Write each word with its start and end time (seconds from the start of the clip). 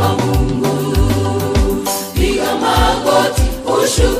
kwa 0.00 0.08
Mungu, 0.08 0.68
piga 2.14 2.54
magoti, 2.62 3.42
ushukuru 3.84 4.19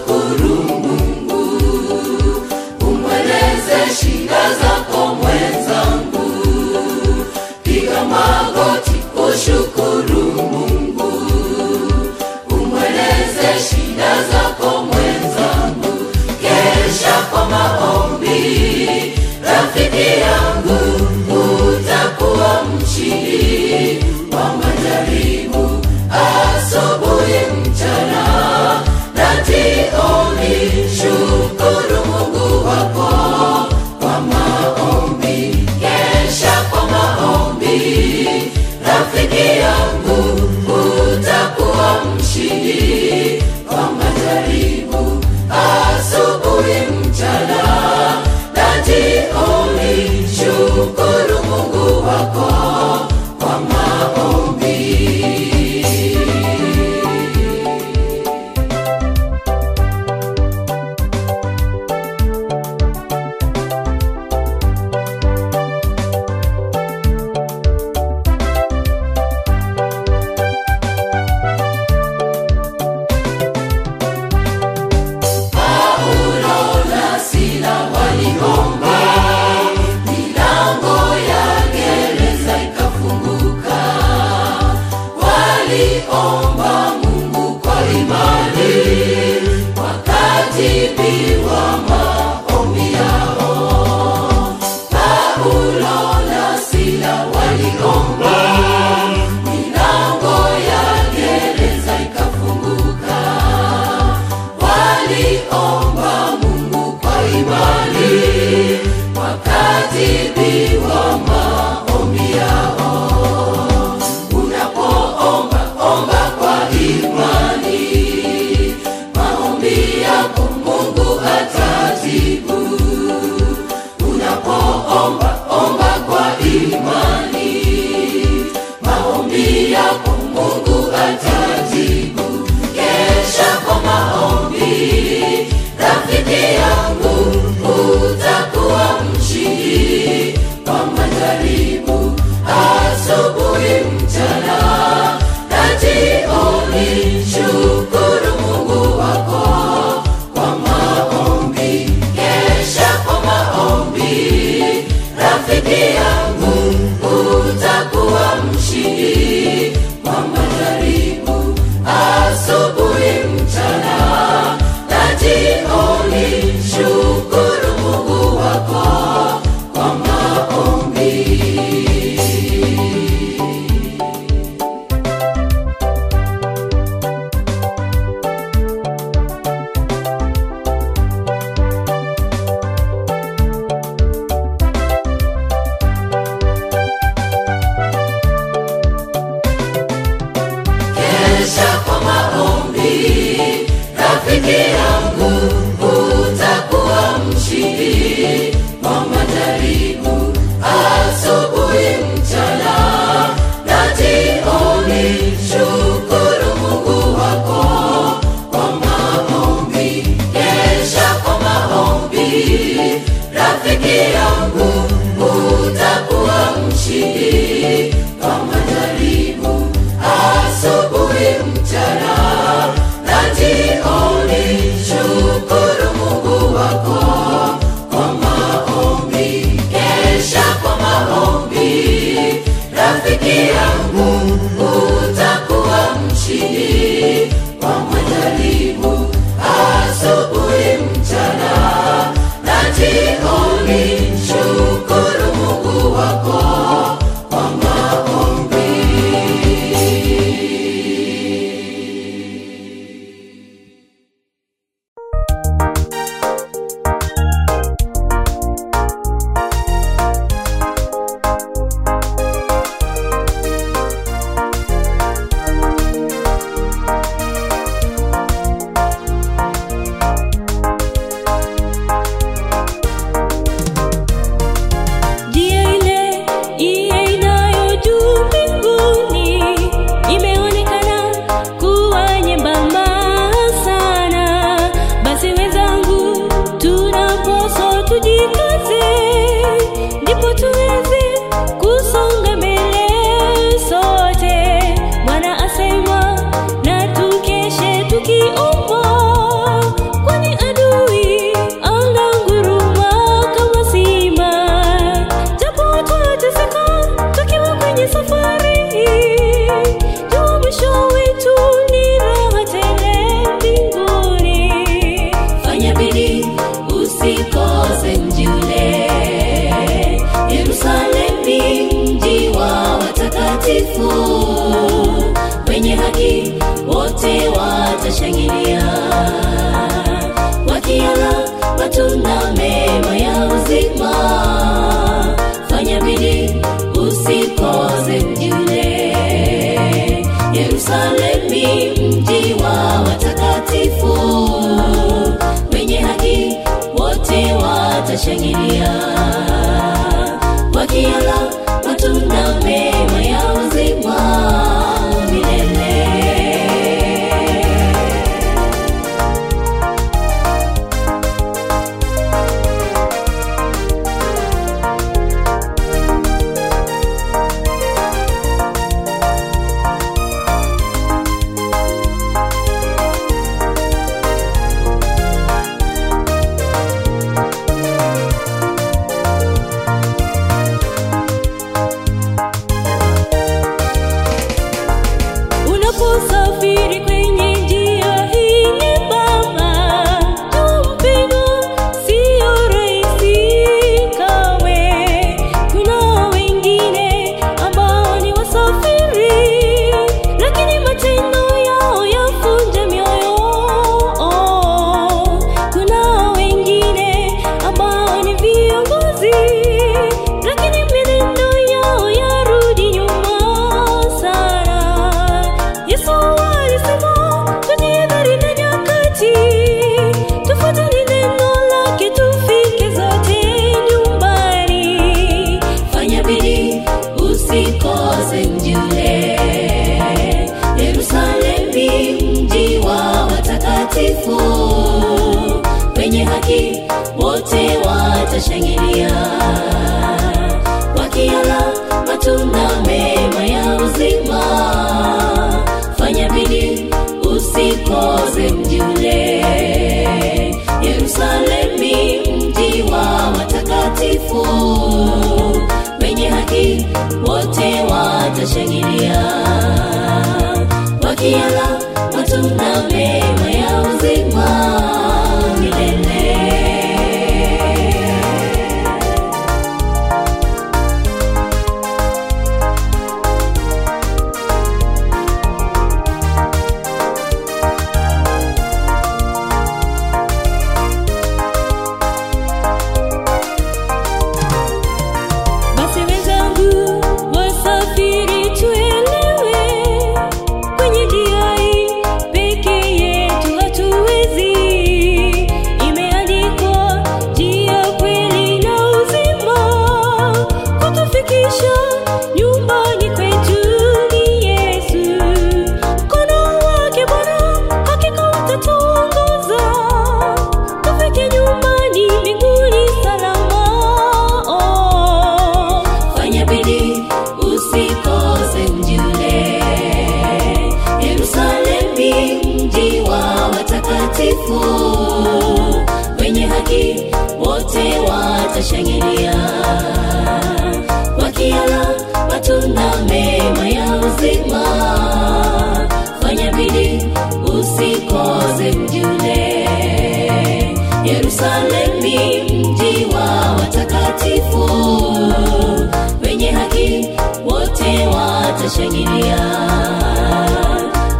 wanashangilia 548.50 549.18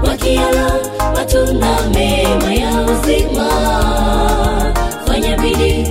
wakiala 0.08 0.72
matunda 1.14 1.76
mema 1.94 2.54
ya 2.54 2.82
uzima. 2.82 3.50
Fanya 5.06 5.36
bidii 5.38 5.88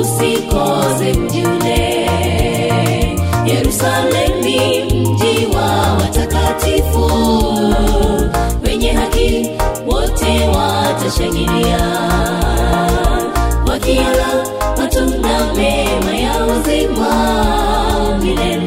usikose 0.00 1.12
mjule 1.12 2.06
yerusalemu 3.46 4.44
ni 4.44 4.82
mji 4.84 5.46
wa 5.56 5.92
watakatifu. 5.92 7.10
Wenye 8.66 8.92
haki 8.92 9.50
wote 9.86 10.48
watashangilia. 10.48 11.80
Wakiala 13.68 14.26
matunda 14.78 15.54
mema 15.56 16.16
ya 16.16 16.44
uzima. 16.46 17.36
Milele. 18.22 18.65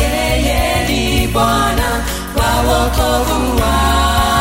Yeye 0.00 0.86
ni 0.88 1.26
Bwana 1.26 1.88
wa 2.36 2.50
wokovu 2.68 3.56
wangu. 3.60 4.31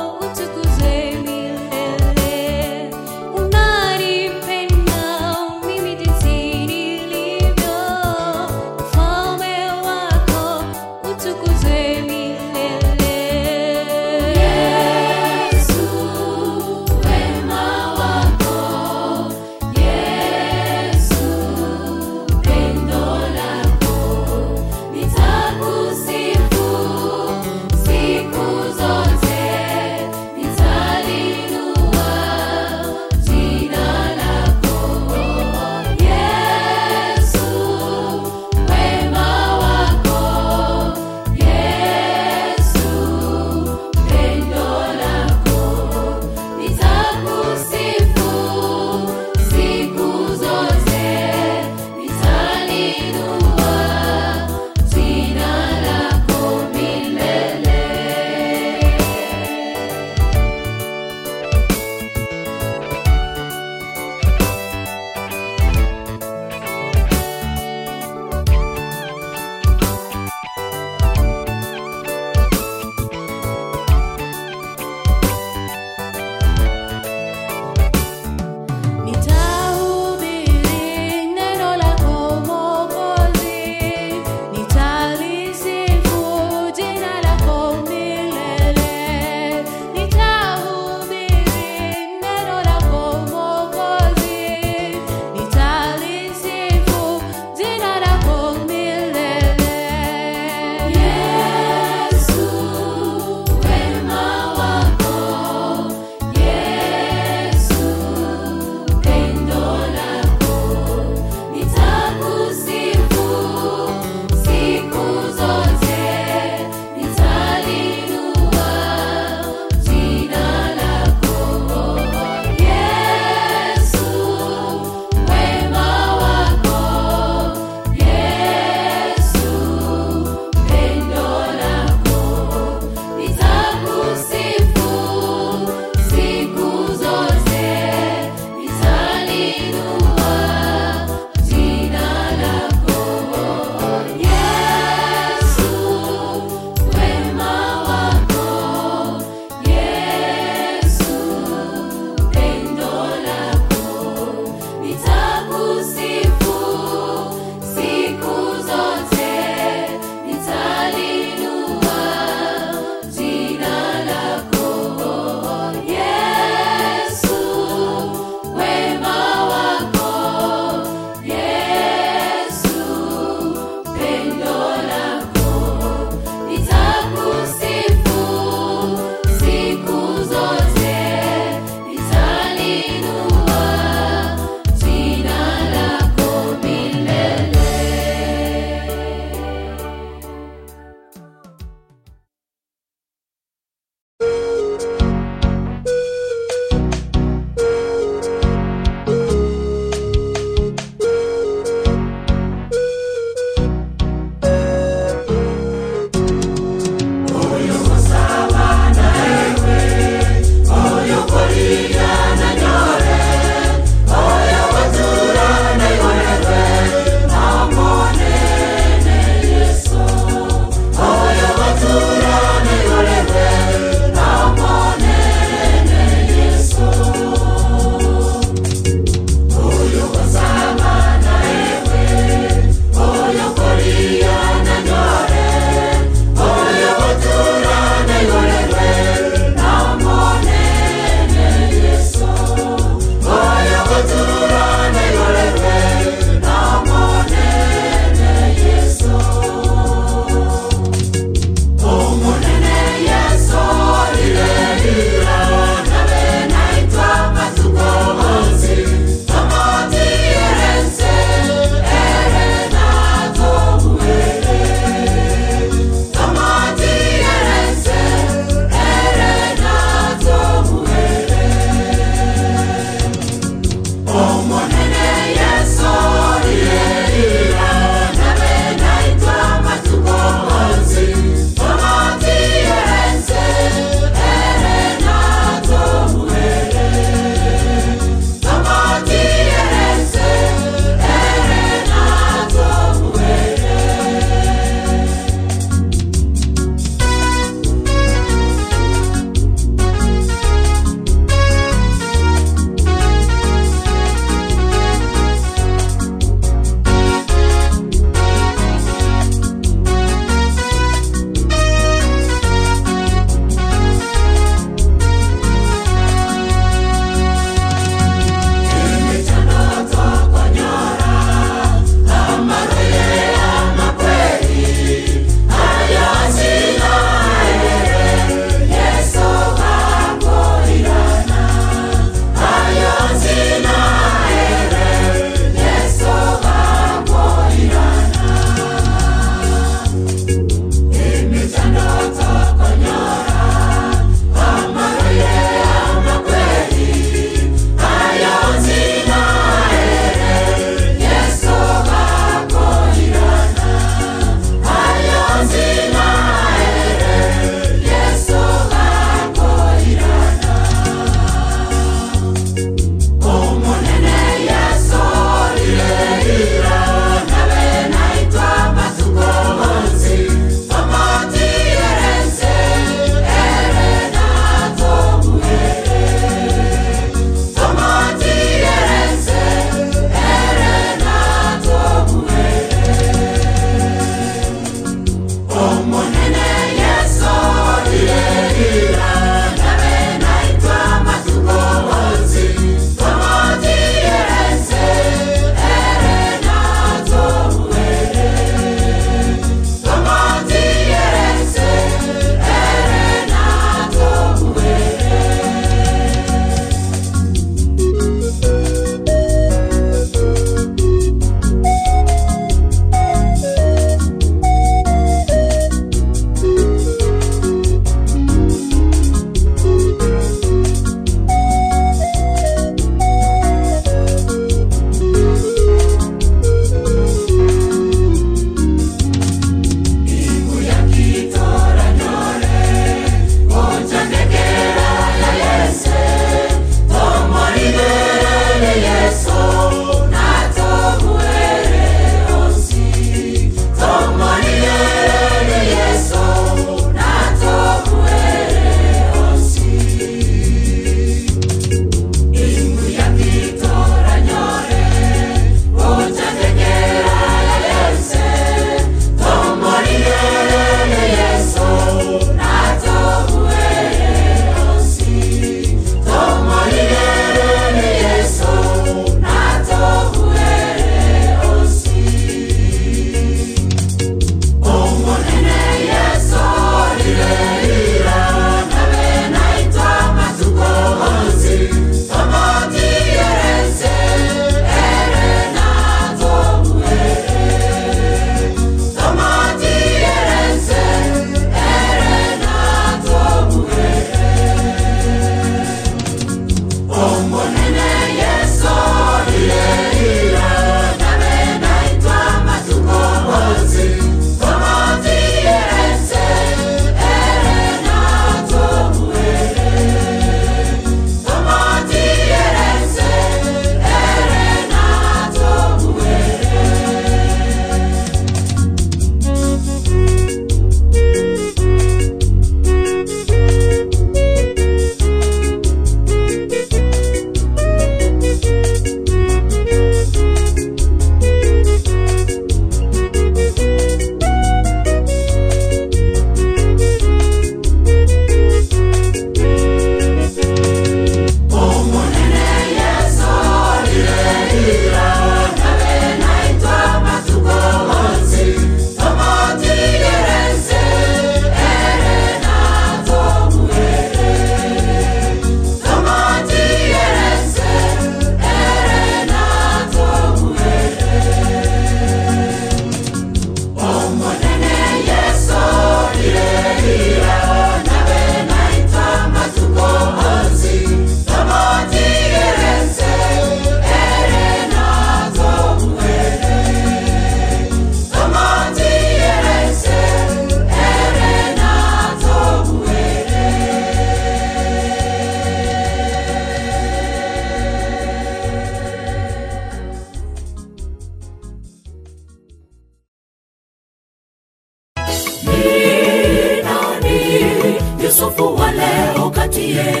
yeah. 599.71 600.00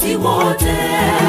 tí 0.00 0.10
wọ́n. 0.24 1.21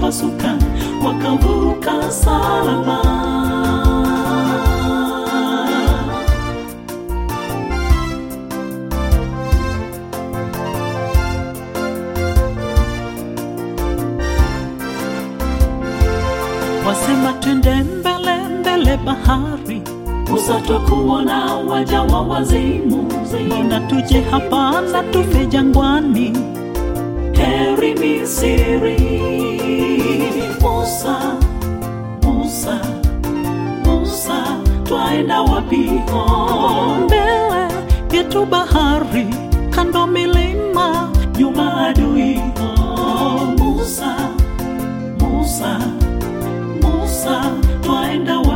Bahari 0.00 0.20
ikapasuka 0.30 0.58
wakavuka 1.04 2.10
salama. 2.10 3.00
Wasema 16.86 17.32
twende 17.32 17.70
mbele 17.82 18.34
mbele 18.60 18.96
bahari 18.96 19.82
usatokuona 20.34 21.54
waja 21.54 22.02
wa 22.02 22.20
wazimu. 22.20 23.06
Mbona 23.46 23.80
tuje 23.80 24.20
hapa 24.30 24.80
na 24.92 25.02
tufe 25.02 25.46
jangwani. 25.46 26.32
Heri 27.32 27.69
Misri. 28.00 28.96
Musa, 30.62 31.16
Musa, 32.24 32.80
Musa, 33.84 34.38
twaenda 34.84 35.42
wapi? 35.42 35.90
Mbele 37.04 37.68
yetu 38.12 38.46
bahari, 38.46 39.26
kando 39.70 40.06
milima, 40.06 41.08
nyuma 41.38 41.86
adui. 41.88 42.40
Musa, 43.58 44.16
Musa, 45.20 45.78
Musa, 46.82 47.36
twaenda 47.82 48.38
wapi? 48.38 48.49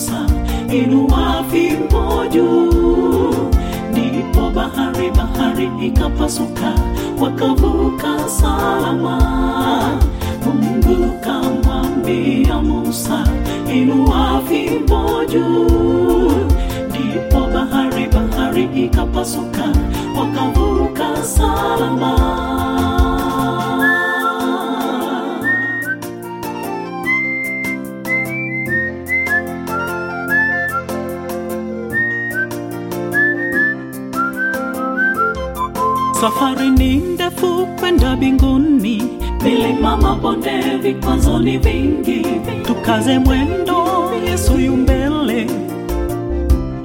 Musa, 0.00 0.24
inua 0.72 1.44
fimbo 1.50 2.24
juu. 2.32 3.34
Ndipo 3.92 4.50
bahari 4.50 5.10
bahari 5.10 5.68
ikapasuka, 5.86 6.72
wakavuka 7.20 8.28
salama. 8.28 9.18
Mungu 10.46 11.12
kamwambia 11.20 12.62
Musa, 12.62 13.24
inua 13.74 14.40
fimbo 14.48 15.24
juu. 15.28 16.32
Ndipo 16.88 17.40
bahari 17.54 18.06
bahari 18.08 18.64
ikapasuka, 18.84 19.68
wakavuka 20.18 21.16
salama. 21.24 22.16
Safari 36.30 36.70
ni 36.70 36.96
ndefu 36.96 37.66
kwenda 37.80 38.16
mbinguni, 38.16 39.02
milima, 39.44 39.96
mabonde, 39.96 40.60
vikwazo 40.82 41.38
ni 41.38 41.58
vingi. 41.58 42.26
Tukaze 42.66 43.18
mwendo, 43.18 44.10
Yesu 44.26 44.58
yu 44.58 44.76
mbele, 44.76 45.46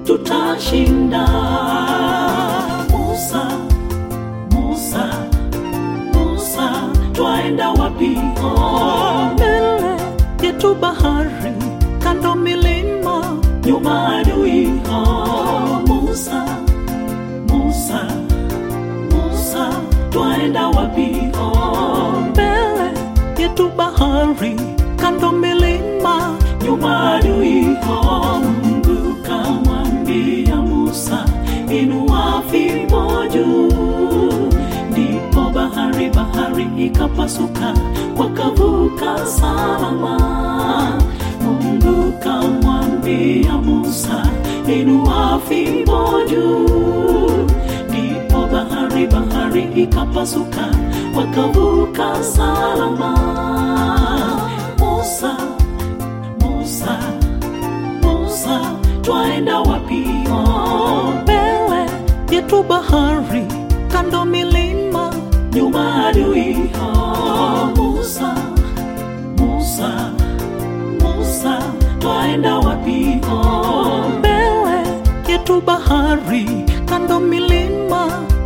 tutashinda. 0.03 1.27
Musa, 2.91 3.47
Musa, 4.51 5.09
Musa, 6.13 6.71
twaenda 7.13 7.69
wapi? 7.69 8.17
Oh, 8.43 9.29
mbele 9.33 9.97
yetu 10.43 10.75
bahari, 10.75 11.53
kando 11.99 12.35
milima, 12.35 13.37
nyuma 13.65 14.15
adui. 14.17 14.69
Oh, 14.91 15.04
yetu 23.55 23.69
bahari, 23.77 24.55
kando 24.99 25.31
milima, 25.31 26.35
nyuma 26.63 27.15
adui. 27.15 27.77
Oh, 27.87 28.39
Mungu 28.43 29.15
kamwambia 29.23 30.55
Musa, 30.61 31.25
inua 31.69 32.43
fimbo 32.51 33.25
juu. 33.31 34.51
Ndipo 34.91 35.41
bahari 35.53 36.09
bahari 36.09 36.67
ikapasuka, 36.85 37.73
wakavuka 38.17 39.25
salama. 39.25 40.99
Mungu 41.41 42.11
kamwambia 42.19 43.53
Musa, 43.63 44.27
inua 44.67 45.39
fimbo 45.47 46.21
juu. 46.29 47.44
Ndipo 48.95 49.19
bahari 49.19 49.63
ikapasuka, 49.83 50.65
wakavuka 51.15 52.23
salama. 52.23 53.11
Musa, 54.79 55.31
Musa, 56.39 56.93
Musa, 58.01 58.55
twaenda 59.03 59.59
wapi? 59.59 60.03
Mbele 61.23 61.81
yetu 62.31 62.63
bahari, 62.63 63.43
kando 63.91 64.25
milima, 64.25 65.11
nyuma 65.53 66.07
adui. 66.07 66.71
Musa, 67.75 68.31
Musa, 69.37 69.91
Musa, 71.03 71.53
twaenda 71.99 72.57
wapi? 72.59 73.19
Mbele 74.19 74.77
yetu 75.27 75.61
bahari, 75.61 76.45
kando 76.85 77.19
milima, 77.19 77.54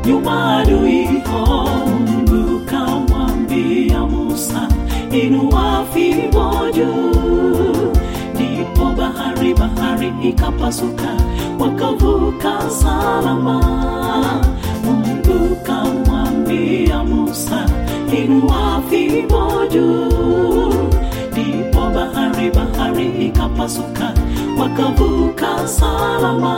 nyuma 0.09 0.57
adui. 0.57 1.07
Mungu 1.29 2.59
kamwambia 2.65 3.99
Musa, 4.07 4.67
inua 5.11 5.85
fimbo 5.93 6.53
juu. 6.73 7.93
Ndipo 8.33 8.85
bahari 8.97 9.53
bahari 9.53 10.13
ikapasuka, 10.29 11.11
wakavuka 11.59 12.69
salama. 12.69 13.57
Mungu 14.85 15.55
kamwambia 15.63 17.03
Musa, 17.03 17.65
inua 18.23 18.81
fimbo 18.89 19.65
juu. 19.71 20.73
Ndipo 21.31 21.81
bahari 21.95 22.49
bahari 22.51 23.07
ikapasuka, 23.27 24.13
wakavuka 24.59 25.67
salama. 25.67 26.57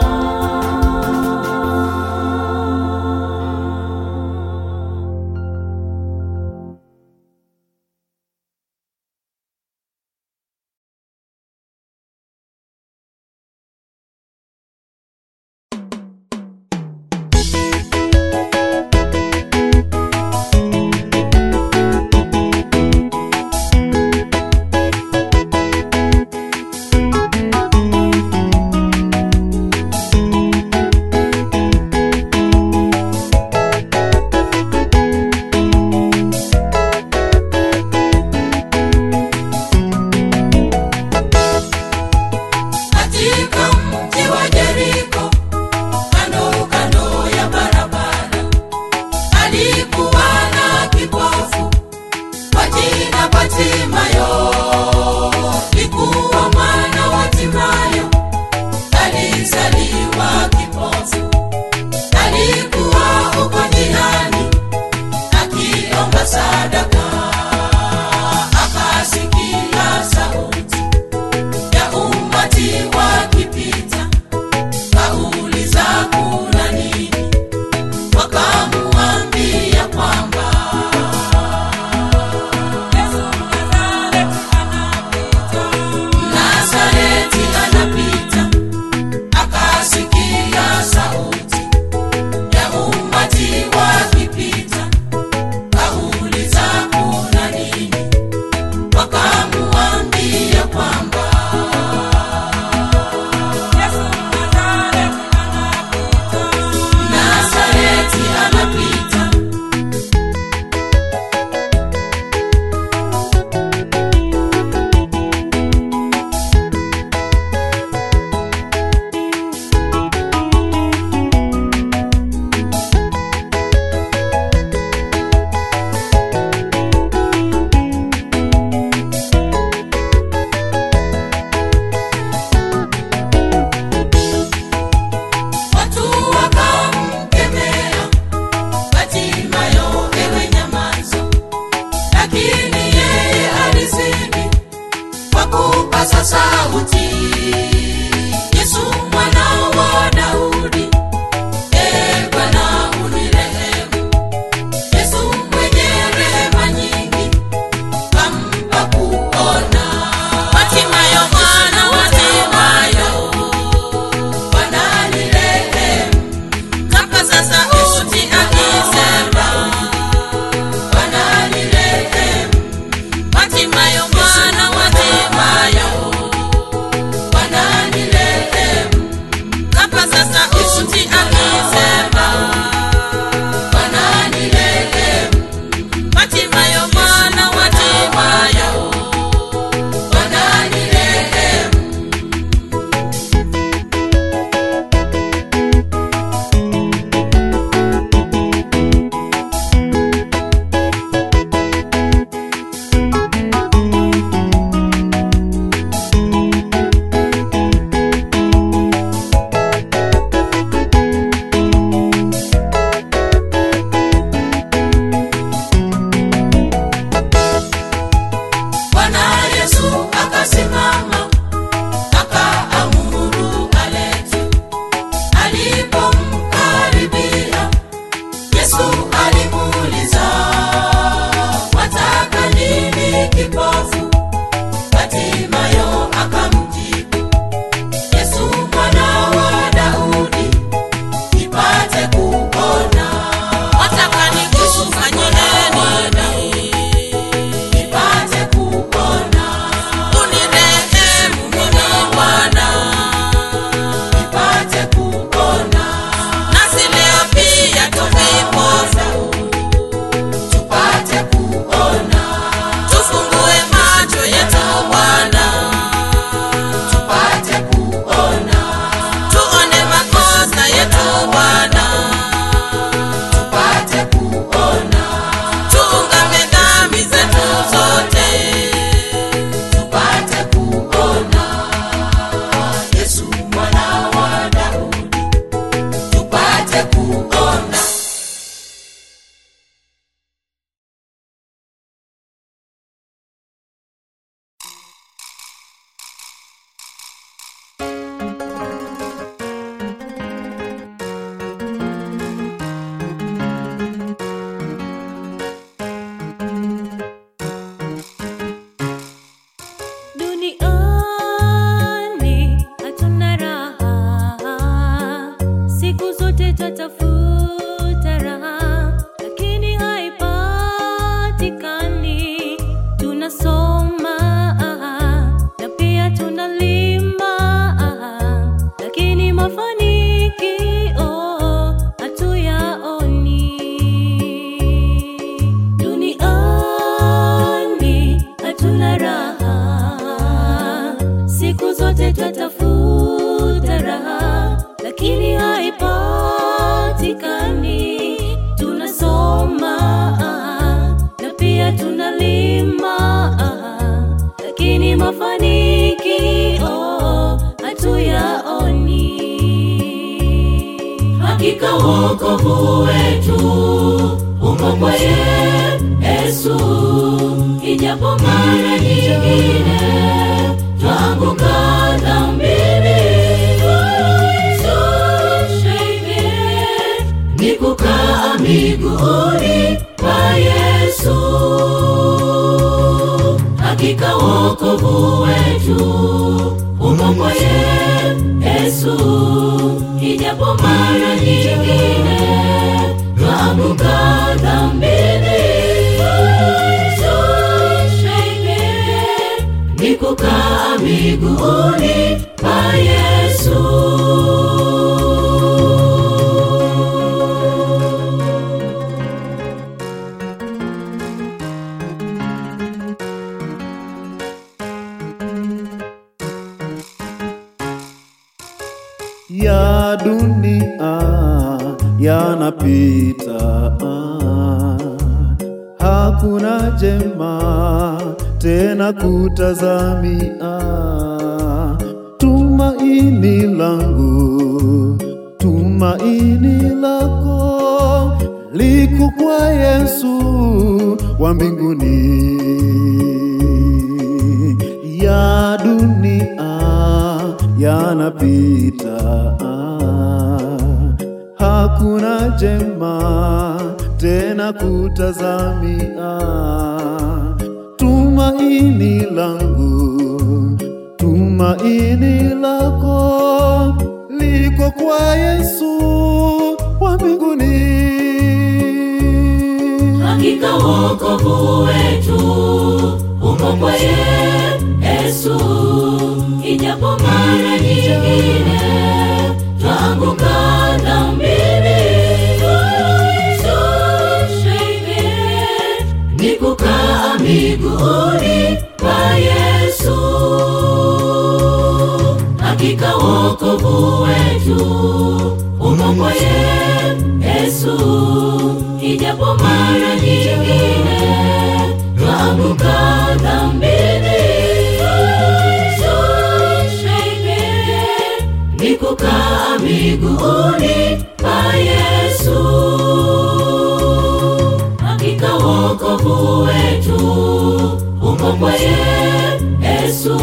Yesu, 519.91 520.17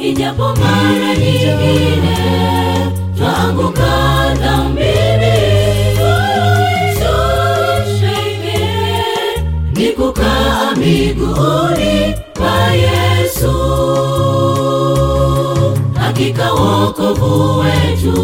ijapo 0.00 0.46
mara 0.60 1.14
nyingine 1.16 2.16
twaanguka 3.16 3.92
dhambini, 4.40 5.38
ni 9.72 9.86
kukaa 9.92 10.74
miguuni 10.76 12.14
pa 12.34 12.72
Yesu. 12.72 13.52
Hakika 15.94 16.52
wokovu 16.52 17.58
wetu 17.58 18.22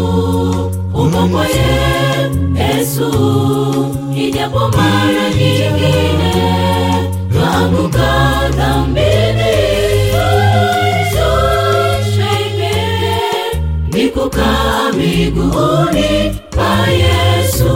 umo 0.93 1.27
kwa 1.27 1.45
Yesu, 2.57 3.09
ijapo 4.17 4.59
mara 4.59 5.29
nyingine 5.29 6.33
twaanguka 7.33 8.09
dhambini, 8.57 9.04
kukaa 14.25 14.91
miguuni 14.97 16.33
pa 16.55 16.87
Yesu. 16.89 17.75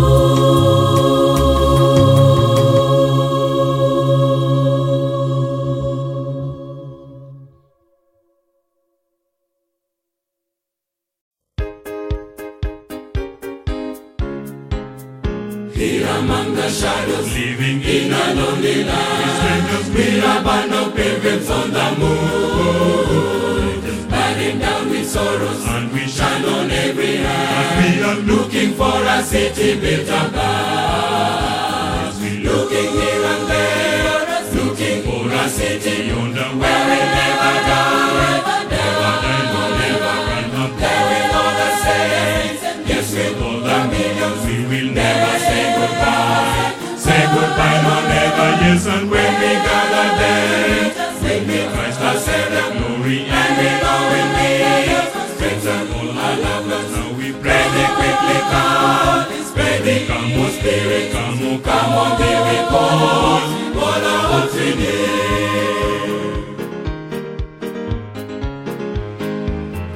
City 29.69 29.81
built 29.81 30.09
above. 30.09 30.47
Looking 32.19 32.91
here 32.91 33.25
and 33.33 33.43
there, 33.49 34.25
looking 34.55 35.03
for 35.03 35.29
a 35.31 35.49
city 35.49 36.07
yonder 36.07 36.49
where 36.57 36.83
we 36.89 36.99
never 37.17 37.53
die, 37.69 38.65
never 38.73 39.13
die, 39.23 39.45
no, 39.53 39.61
never 39.79 40.15
up. 40.63 40.71
There 40.79 41.05
with 41.09 41.35
all 41.37 41.53
the 41.59 41.69
saints, 41.83 42.61
yes, 42.89 43.07
with 43.13 43.41
all 43.43 43.59
the 43.61 43.77
millions, 43.93 44.41
we 44.45 44.57
will 44.69 44.89
never 44.93 45.33
say 45.47 45.63
goodbye. 45.77 46.73
Say 46.97 47.21
goodbye, 47.33 47.79
no, 47.85 47.95
never, 48.09 48.49
yes, 48.63 48.85
and 48.87 49.05
when 49.11 49.31
we 49.41 49.51
gather 49.67 50.07
there, 50.19 50.85
bring 51.21 51.43
me 51.47 51.59
Christ 51.73 52.01
our 52.01 52.17
Savior, 52.17 52.67
glory, 52.73 53.19
and 53.29 53.51
we 53.59 53.69
know 53.81 53.99
we'll 54.09 54.29
meet. 54.33 55.09
Friends 55.37 55.65
and 55.65 55.89
all 55.93 56.09
our 56.09 56.35
loved 56.39 56.67
ones, 56.71 56.91
now 56.95 57.09
we 57.17 57.27
pray 57.33 57.65
they 57.75 57.87
quickly 57.97 58.39
come. 58.49 59.38
Come, 60.39 60.47
oh 60.47 60.51
Spirit, 60.51 61.11
come, 61.11 61.37
oh 61.41 61.59
come, 61.59 61.91
oh 61.99 62.15
our 64.05 64.23
hopes 64.31 64.55
we 64.55 64.69
need. 64.79 65.09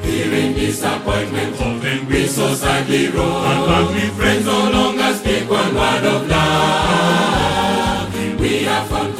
Fearing 0.04 0.52
disappointment, 0.54 1.56
often 1.62 2.00
we 2.10 2.28
so 2.28 2.54
sadly 2.56 3.08
roll. 3.08 3.38
And 3.38 3.66
friends 4.10 4.46
no 4.46 4.70
longer 4.70 5.14
speak 5.14 5.50
one 5.50 5.76
word 5.76 6.04
of 6.04 6.28
love. 6.28 8.14
We 8.38 8.64
have 8.64 8.88
found 8.89 9.16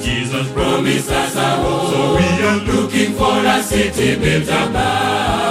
Jesus 0.00 0.52
promised 0.52 1.10
us 1.10 1.34
a 1.34 1.56
home. 1.56 1.90
So 1.90 2.14
we 2.14 2.42
are 2.46 2.60
looking 2.62 3.14
for 3.14 3.44
a 3.44 3.60
city 3.60 4.16
built 4.20 4.46
above. 4.48 5.43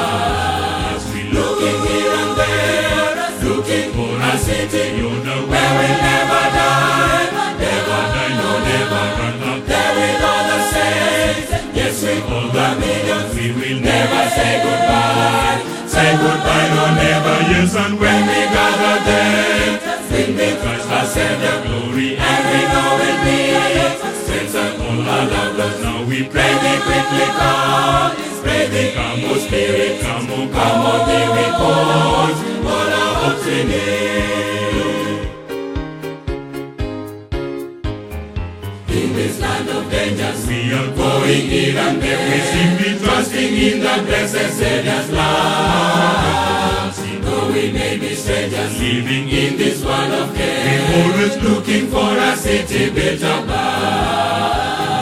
For 4.44 4.52
a 4.52 4.70
city 4.70 5.02
where 5.04 5.72
we'll 5.78 5.98
never 6.04 6.44
die, 6.58 7.28
never 7.60 8.02
die, 8.14 8.34
no, 8.40 8.52
never 8.68 9.04
run 9.20 9.44
up. 9.50 9.60
There 9.66 9.94
with 9.96 10.24
all 10.24 10.44
the 10.52 10.60
saints, 10.72 11.50
yes, 11.76 12.04
with 12.04 12.32
all 12.32 12.50
the 12.52 12.68
millions, 12.80 13.30
we 13.36 13.48
will 13.52 13.80
never 13.82 14.22
say 14.36 14.54
goodbye. 14.64 15.60
Say 15.88 16.12
goodbye, 16.18 16.68
no, 16.76 16.84
never, 16.96 17.36
yes, 17.52 17.76
and 17.76 18.00
when 18.00 18.22
we 18.28 18.42
gather 18.56 18.98
there, 19.08 19.80
bring 20.10 20.36
me 20.36 20.50
Christ, 20.62 20.90
our 20.90 21.06
Savior, 21.06 21.58
glory, 21.68 22.18
and 22.18 22.44
we 22.52 22.60
know 22.72 22.90
we'll 23.00 23.20
be 23.24 23.40
Saints 24.28 24.56
and 24.56 24.82
all 24.82 25.02
our 25.08 25.26
loved 25.26 25.58
ones, 25.60 25.80
now 25.84 26.04
we 26.04 26.28
pray 26.28 26.54
thee 26.64 26.80
quickly 26.84 27.28
come, 27.38 28.12
thee 28.72 28.92
come, 28.94 29.40
Spirit, 29.40 30.02
come, 30.02 30.28
come, 30.28 30.86
O 30.86 31.06
call, 31.58 32.32
all 32.72 32.94
our 33.00 33.16
hopes 33.22 33.48
in 33.48 33.68
this 39.14 39.40
land 39.40 39.70
of 39.70 39.90
dangers, 39.90 40.48
we 40.48 40.74
are 40.74 40.96
going 40.96 41.42
here 41.42 41.78
and 41.78 42.02
there. 42.02 42.20
We 42.30 42.40
simply 42.42 43.00
trusting 43.06 43.54
in 43.54 43.80
the 43.80 44.04
blessed 44.06 44.58
Savior's 44.58 45.10
love. 45.12 46.96
Though 47.24 47.48
we 47.48 47.72
may 47.72 47.98
be 47.98 48.16
strangers 48.16 48.80
living 48.80 49.30
in 49.30 49.58
this 49.58 49.84
world 49.84 50.12
of 50.12 50.36
care, 50.36 50.82
we're 50.90 51.14
always 51.14 51.36
looking 51.44 51.88
for 51.88 52.18
a 52.18 52.36
city 52.36 52.90
built 52.90 53.22
above. 53.22 54.93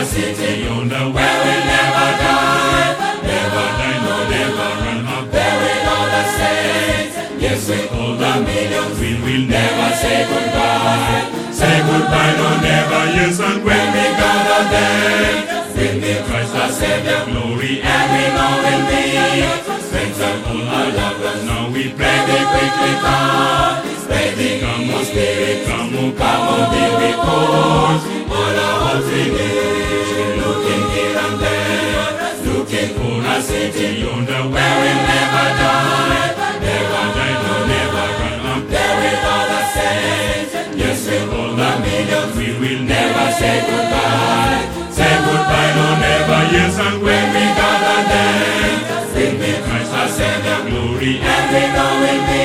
A 0.00 0.04
city 0.04 0.64
yonder 0.64 1.04
where 1.14 1.36
we'll 1.44 1.64
never 1.70 2.08
die, 2.22 2.90
never 3.22 3.66
die, 3.78 3.98
no, 4.04 4.14
never 4.34 4.68
run 4.82 5.06
up. 5.06 5.30
There 5.30 5.56
with 5.62 5.88
all 5.94 6.06
the 6.14 6.24
saints, 6.38 7.42
yes, 7.42 7.68
with 7.68 7.92
all 7.92 8.16
the 8.16 8.32
millions, 8.42 8.98
we 8.98 9.10
will 9.22 9.44
never 9.48 9.88
say 10.02 10.18
goodbye. 10.30 11.52
Say 11.52 11.76
goodbye, 11.88 12.34
no, 12.38 12.48
never, 12.60 13.02
yes, 13.18 13.38
and 13.38 13.64
when 13.64 13.86
we 13.94 14.06
gather 14.18 14.62
there, 14.74 15.72
bring 15.74 16.00
me 16.00 16.14
Christ 16.26 16.54
our 16.56 16.70
Savior, 16.70 17.24
glory, 17.30 17.80
and 17.82 18.06
we 18.14 18.24
know 18.34 18.52
we'll 18.64 18.82
be 18.90 19.73
strength 20.12 20.20
and 20.20 20.44
all 20.46 20.68
our 20.68 20.92
loved 20.92 21.24
ones. 21.24 21.44
Now 21.44 21.70
we 21.70 21.92
pray 21.92 22.18
thee 22.28 22.44
quickly 22.52 22.92
come, 23.00 23.84
thee 24.36 24.60
come, 24.60 24.90
O 24.90 25.02
Spirit, 25.04 25.66
come, 25.66 25.96
O 25.96 26.12
come, 26.12 26.48
O 26.52 26.58
thee 26.72 26.92
we 27.00 27.10
call, 27.14 27.96
all 28.36 28.58
our 28.64 28.76
hopes 28.84 29.08
in 29.08 29.28
thee. 29.32 29.64
Looking 30.40 30.84
here 30.92 31.18
and 31.24 31.36
there, 31.40 32.08
looking 32.48 32.90
for 32.96 33.16
a 33.24 33.42
city 33.42 34.00
yonder 34.02 34.42
where 34.52 34.74
we'll 34.80 35.00
never 35.08 35.46
die, 35.60 36.32
never 36.60 37.04
die, 37.16 37.36
no, 37.44 37.54
never 37.72 38.06
up. 38.52 38.62
There 38.68 38.96
with 39.00 39.24
all 39.32 39.46
the 39.52 39.62
saints, 39.74 40.52
yes, 40.76 41.06
with 41.08 41.32
all 41.32 41.52
the 41.56 41.70
millions, 41.80 42.36
we 42.36 42.48
will 42.60 42.82
never 42.84 43.32
say 43.32 43.56
goodbye. 43.68 44.83
Say 44.94 45.14
goodbye, 45.26 45.72
no, 45.76 45.86
never, 45.98 46.40
yes, 46.54 46.78
and 46.78 47.02
when 47.02 47.26
we 47.34 47.44
gather 47.58 48.00
there, 48.10 48.78
bring 49.12 49.34
me 49.40 49.50
Christ 49.66 49.92
our 49.92 50.08
Savior, 50.08 50.60
glory, 50.70 51.18
and 51.18 51.44
we 51.50 51.62
know 51.74 51.90
we'll 52.02 52.22
be 52.30 52.42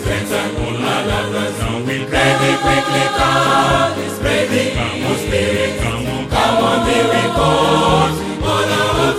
strength 0.00 0.32
and 0.32 0.56
all 0.64 0.80
our 0.80 1.02
loved 1.04 1.34
ones. 1.34 1.58
Now 1.60 1.76
we 1.84 1.96
pray 2.08 2.30
thee 2.40 2.56
quickly 2.64 3.04
come, 3.18 3.92
pray 4.20 4.42
thee 4.48 4.70
come, 4.76 5.06
O 5.08 5.12
Spirit, 5.24 5.72
come, 5.82 6.06
O 6.08 6.18
come 6.32 6.58
on 6.68 6.78
thee 6.86 7.04
we 7.12 7.22
call, 7.36 8.08
all 8.48 8.72
our 8.80 9.12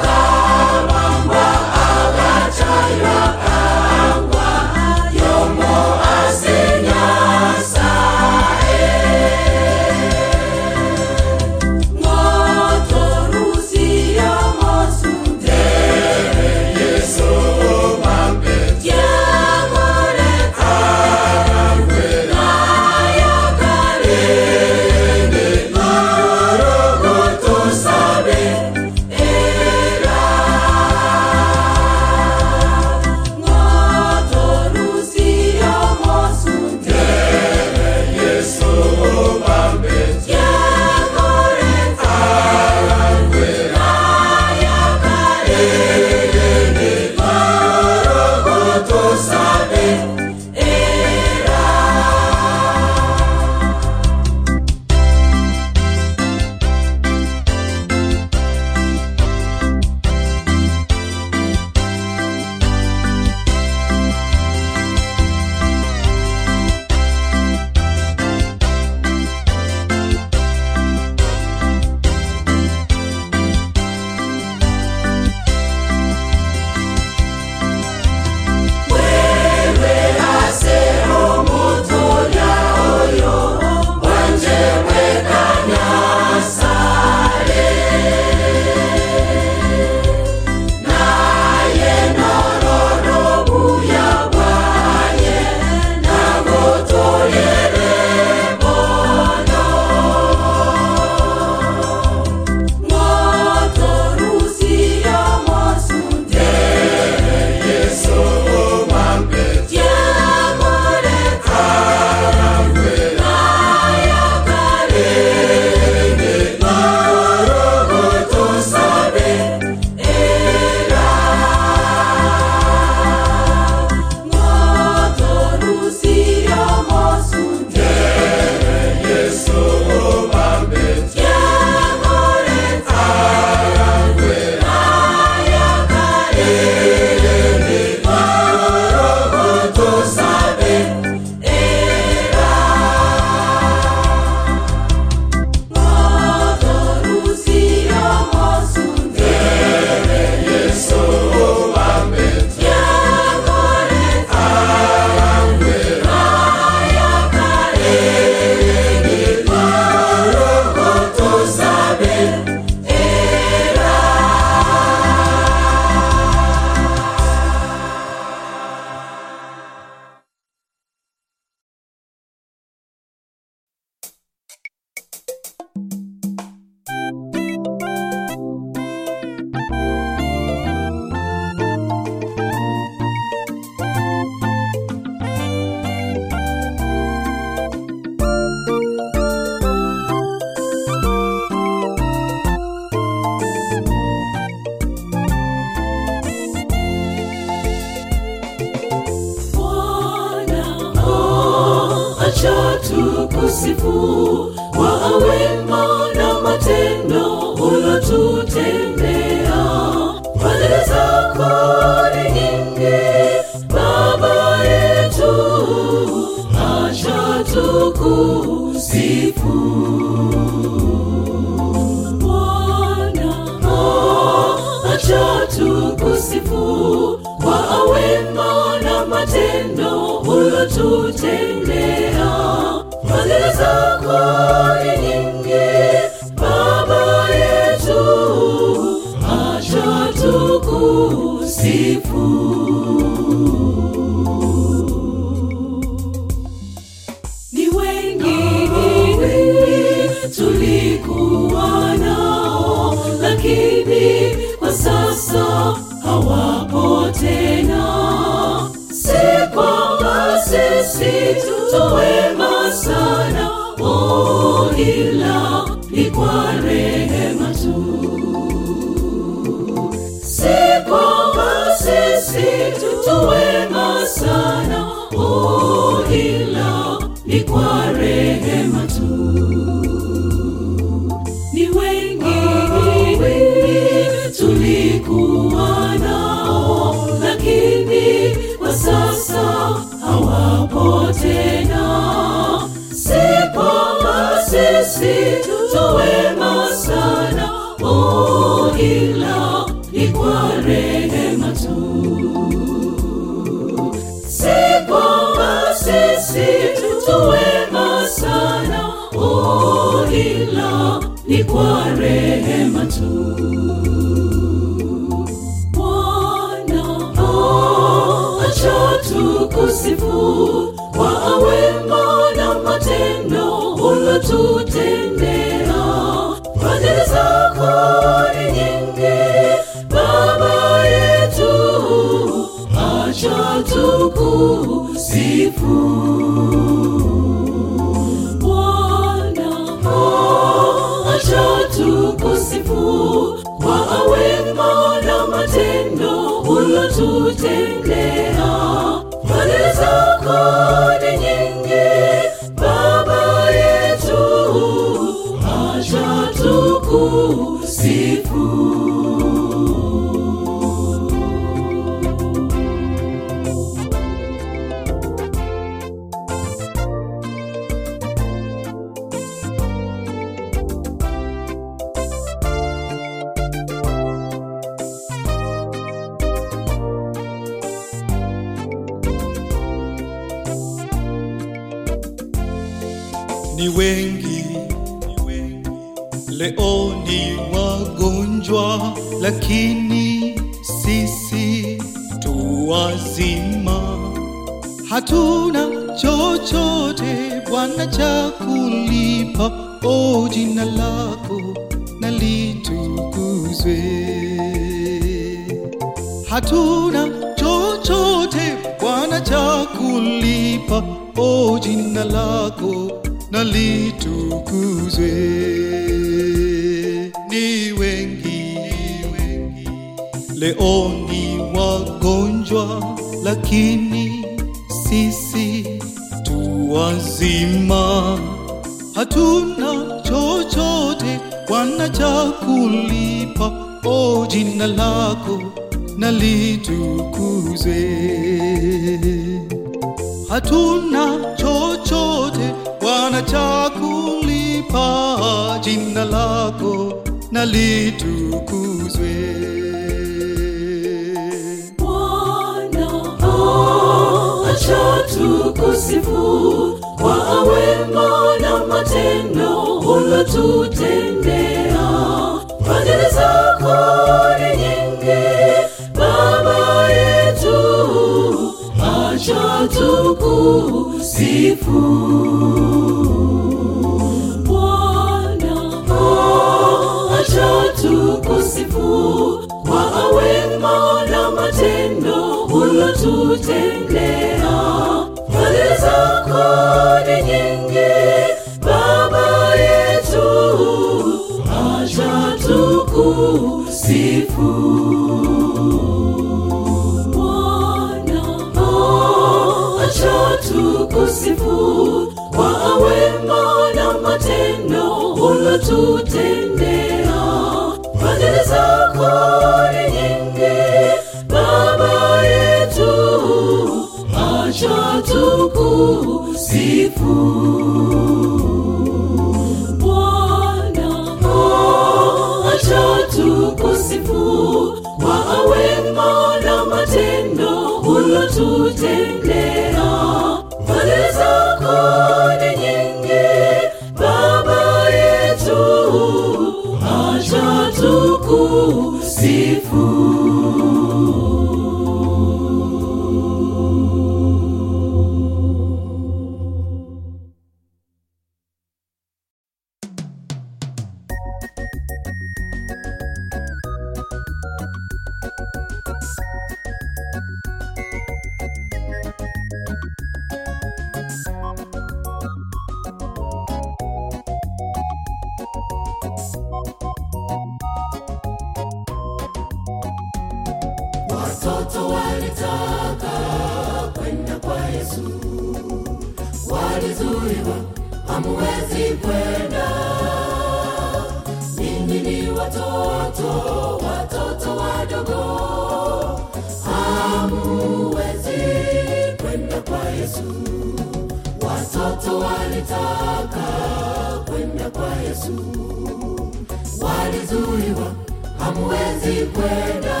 hamuwezi 598.44 599.26
kwenda 599.26 600.00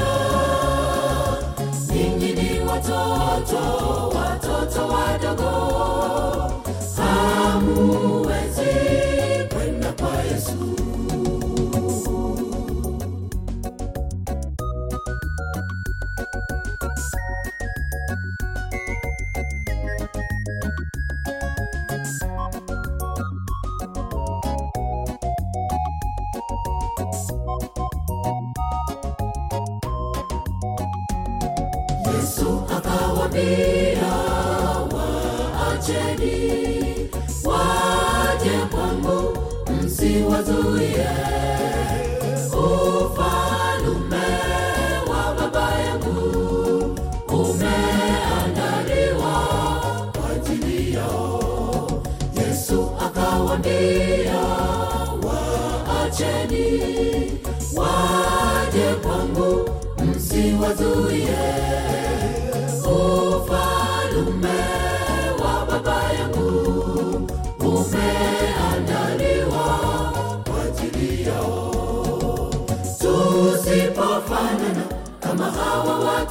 ninyi 1.92 2.32
ni 2.32 2.60
watoto, 2.60 3.62
watoto 4.18 4.88
wadogo, 4.88 5.50
hamuwezi 6.96 8.70
kwenda 9.54 9.92
kwa 9.92 10.22
Yesu. 10.22 10.76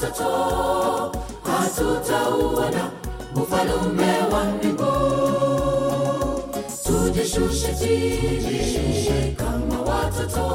Watoto, 0.03 1.11
hatutauona 1.43 2.91
ufalume 3.35 4.17
wa 4.33 4.43
mbingu. 4.43 4.93
Tujishushe 6.83 7.73
chini 7.79 9.31
kama 9.37 9.79
watoto, 9.81 10.45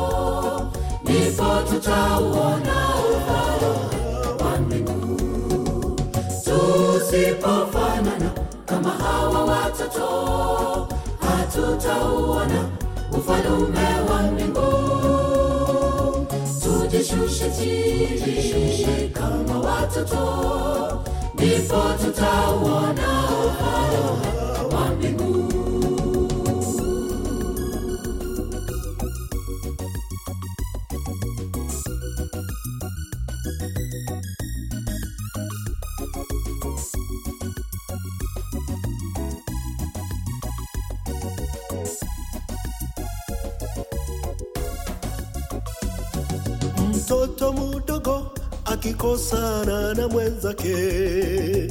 ndipo 1.04 1.44
tutauona 1.70 2.76
ufalume 3.10 4.44
wa 4.44 4.58
mbingu 4.60 5.16
tusipofanana 6.44 8.30
kama 8.66 8.90
hawa 8.90 9.44
watoto, 9.44 10.08
hatutauona 11.20 12.68
ufalume 13.18 13.86
wa 14.10 14.22
mbingu. 14.22 14.68
Tushajiri 17.28 19.08
kama 19.12 19.58
watoto, 19.60 21.04
ndipo 21.34 21.82
tutauona 22.04 23.08
ufalme 23.46 24.74
wa 24.74 24.94
mbinguni. 24.94 25.47
Mwenzake 50.48 51.68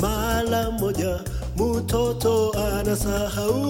mara 0.00 0.70
moja 0.70 1.20
mtoto 1.56 2.52
anasahau. 2.52 3.60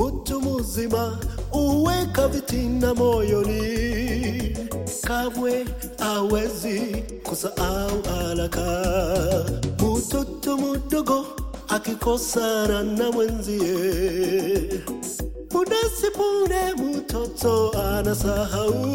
Mtu 0.00 0.40
mzima 0.40 1.18
uweka 1.52 2.28
vitina 2.28 2.94
moyoni. 2.94 4.56
Kamwe 5.02 5.64
awezi 5.98 6.80
kusahau 7.22 8.02
haraka. 8.02 8.84
Mtoto 9.78 10.56
mudogo 10.56 11.26
akikosana 11.68 12.82
na 12.82 13.12
mwenzie. 13.12 14.82
Muda 15.52 15.76
si 16.00 16.10
punde 16.10 16.74
mtoto 16.98 17.70
anasahau 17.72 18.87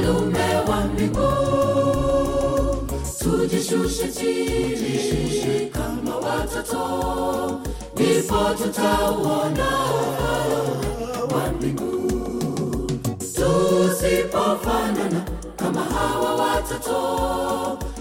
ufalume 0.00 0.54
wa 0.68 0.84
mbingu 0.84 1.28
tujishushe 3.18 4.08
chini 4.12 5.70
kama 5.70 6.16
watoto. 6.16 7.60
Ndipo 7.94 8.36
tutauona 8.62 9.68
ufalume 10.00 11.34
wa 11.34 11.52
mbingu 11.52 12.10
tusipofanana 13.34 15.20
kama 15.56 15.80
hawa 15.84 16.34
watoto 16.34 16.98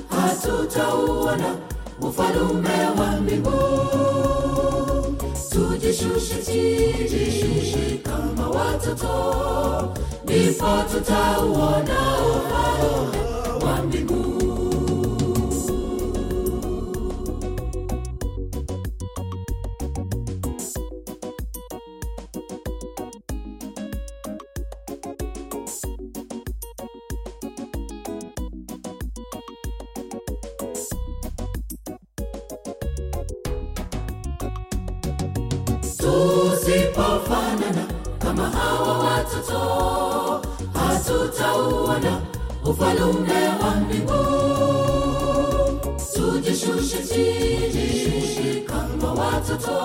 hatutauona 0.10 1.56
ufalume 2.02 2.86
wa 3.00 3.12
mbingu 3.22 3.52
tujishushe 5.50 6.44
chini 6.46 7.98
kama 8.04 8.50
watoto 8.50 9.10
watutauona 10.70 12.00
ufalume 42.70 43.48
wa 43.64 43.76
mbingu 43.76 44.24
tujishushe 46.14 47.04
chini 47.04 48.62
kama 48.62 49.14
watoto 49.14 49.78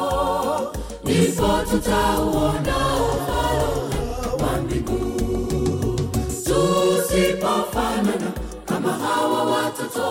ndipo 1.04 1.48
tutauona 1.70 2.76
ufalume 3.14 4.00
wa 4.42 4.52
mbingu 4.62 5.00
tusipofanana 6.44 8.30
kama 8.64 8.92
hawa 8.92 9.44
watoto 9.44 10.08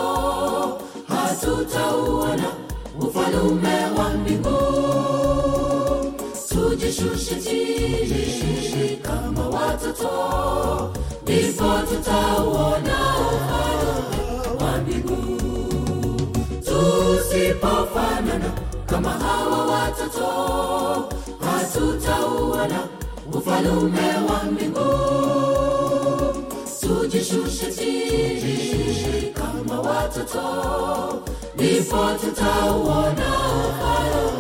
hatutauona 1.08 2.44
ufalume 3.00 3.76
wa 3.98 4.10
mbingu 4.10 4.58
tujishushe 6.98 7.36
chini 7.41 8.98
kama 9.02 9.48
watoto 9.49 10.94
ndipo 11.24 11.64
tutauona 11.90 12.98
ufalume 13.34 14.64
wa 14.65 14.78
mbingu 14.78 15.18
tusipofanana 16.65 18.52
kama 18.86 19.10
hawa 19.10 19.65
watoto 19.65 20.28
hatutauona 21.45 22.80
ufalume 23.34 24.07
wa 24.30 24.44
mbingu 24.52 24.90
tujishushe 26.82 27.72
chini 27.74 29.34
kama 29.34 29.82
watoto 29.82 30.44
ndipo 31.56 31.98
tutauona 32.22 33.28
ufalume 33.70 34.32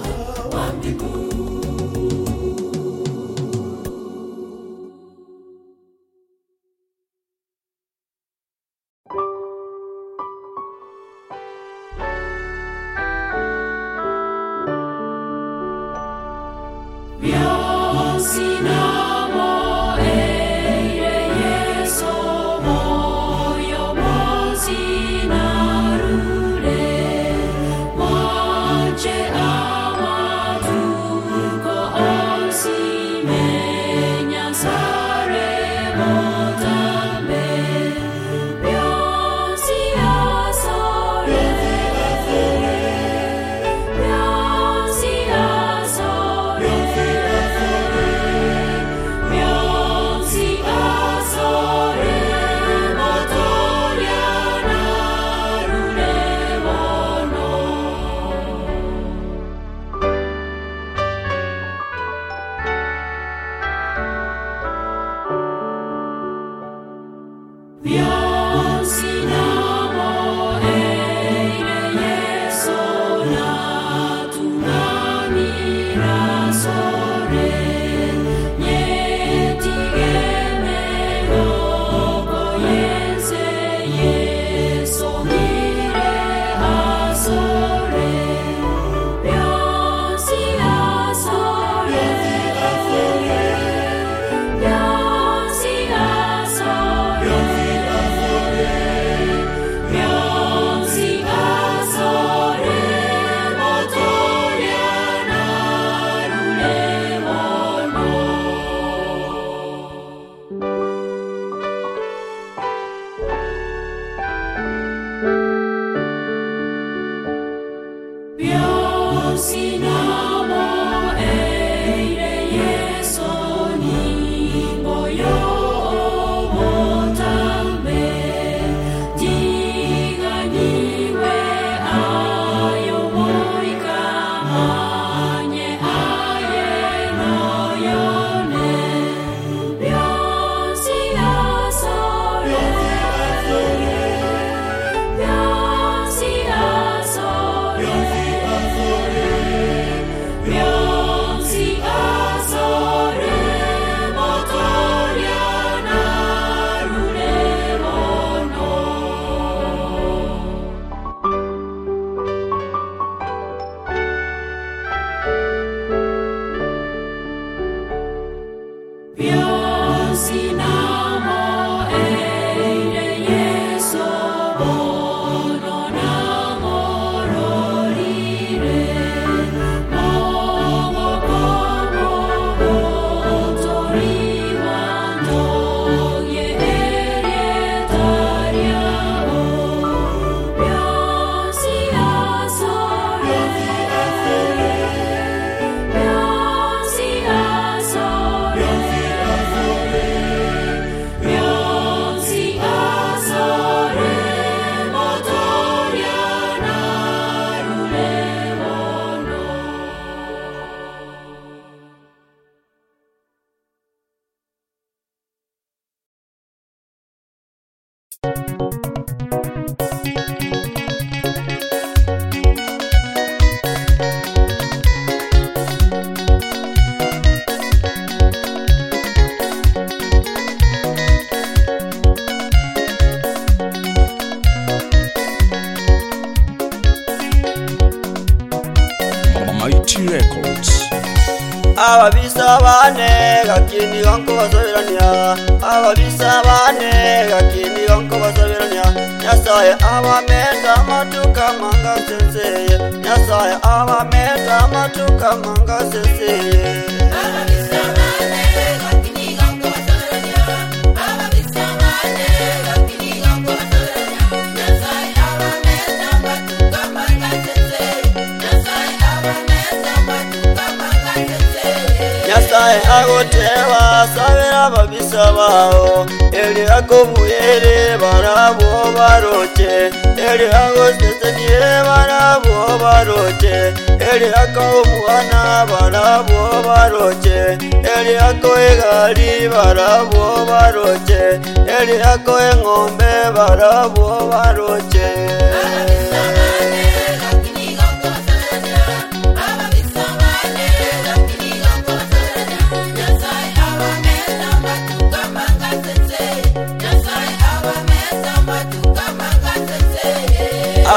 yako 292.13 292.33
eng'ombe 292.49 293.11
barabwo 293.35 294.07
baroche. 294.29 295.09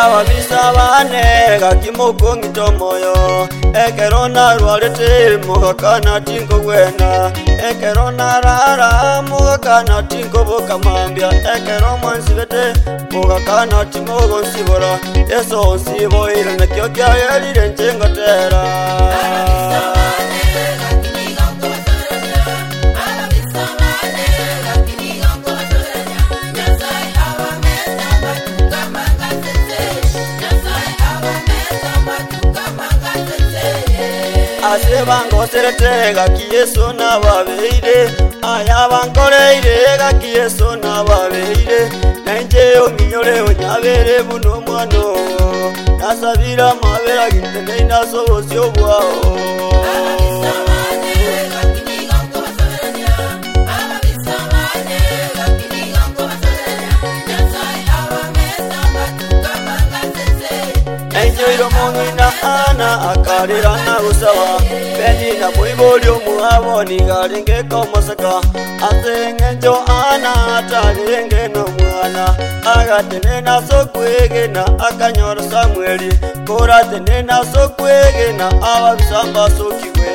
Ababisabane 0.02 1.24
gakimukungi 1.60 2.48
tomoyo 2.56 3.48
ekero 3.84 4.28
narwalete 4.28 5.38
mugakana 5.46 6.20
tingo 6.20 6.58
gwena 6.64 7.30
ekero 7.70 8.10
narara 8.10 9.22
mogakana 9.22 10.02
tinkoboka 10.02 10.78
mambya 10.78 11.28
ekero 11.54 11.96
mwansibete 11.96 12.72
mogakana 13.10 13.84
timogo 13.84 14.40
nsibora. 14.40 14.98
Eso 15.38 15.74
nsiboire 15.76 16.56
nakio 16.56 16.88
kyayerire 16.88 17.68
nchingatera 17.68 18.62
ase 34.72 35.04
bangoserete 35.08 36.14
gaki 36.14 36.44
yesu 36.54 36.92
nababeire 36.98 37.98
aya 38.52 38.88
bankoreire 38.90 39.76
gaki 40.00 40.28
yesu 40.38 40.66
nababeire 40.82 41.80
nainje 42.24 42.64
ominyore 42.86 43.34
onyabere 43.48 44.16
buno 44.28 44.50
omwana 44.58 45.02
nasabira 45.98 46.68
mabera 46.82 47.24
gintene 47.30 47.84
nasobosio 47.90 48.64
bwao 48.70 49.46
mwana 62.76 63.10
akalilana 63.10 64.00
usawa 64.10 64.60
beni 64.98 65.38
na 65.40 65.50
mwivuli 65.50 66.08
umuhaboni 66.08 67.00
galingeka 67.00 67.76
omoseka 67.76 68.32
atenge 68.90 69.52
njo 69.56 69.76
ana 70.12 70.56
atalinge 70.56 71.48
no 71.48 71.64
mwana. 71.78 72.36
Agatene 72.74 73.40
naso 73.40 73.86
kwegena 73.86 74.64
akanyoro 74.88 75.42
samweli 75.50 76.18
koratene 76.46 77.22
naso 77.22 77.68
kwegena 77.68 78.48
ababisamba 78.48 79.50
sokigwe 79.50 80.06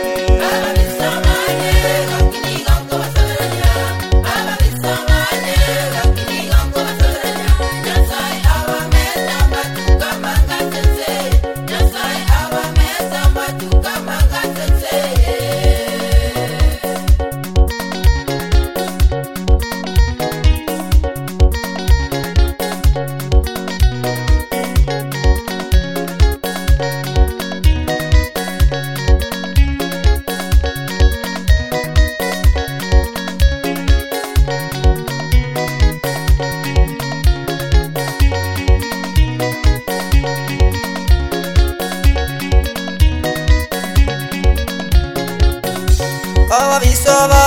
ababisaba 46.75 47.41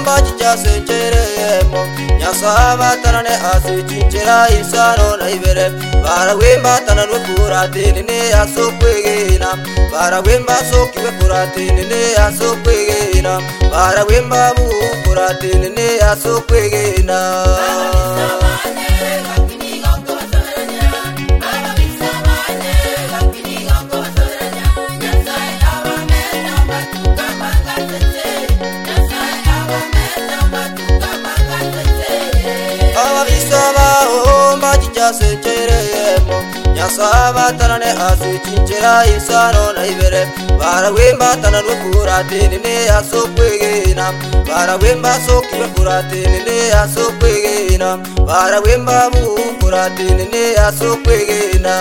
mbaji 0.00 0.32
cyasengereyemo 0.38 1.80
nyasabatanane 2.18 3.32
asikinjira 3.52 4.36
isano 4.60 5.16
na 5.16 5.30
ibere. 5.30 5.66
Barawimbatana 6.04 7.02
n'ukuratinini 7.08 8.18
asokwigina 8.42 9.48
barawimba 9.92 10.56
sokiwe 10.70 11.10
kuratinini 11.18 12.00
asokwigina 12.26 13.32
barawimba 13.72 14.52
buukuratinini 14.56 15.86
asokwigina 16.12 17.18
basaabatanane 36.90 37.90
asuucinchira 38.08 39.06
isaano 39.16 39.72
naibere 39.76 40.22
barawin 40.58 41.16
batananu 41.20 41.72
kuraatinine 41.82 42.74
asokwegina 42.98 44.06
barawin 44.48 44.98
basokiwe 45.02 45.66
kuraatinine 45.76 46.56
asokwegina 46.82 47.88
barawin 48.26 48.84
bamu 48.84 49.22
kuraatinine 49.60 50.42
asokwegina 50.66 51.74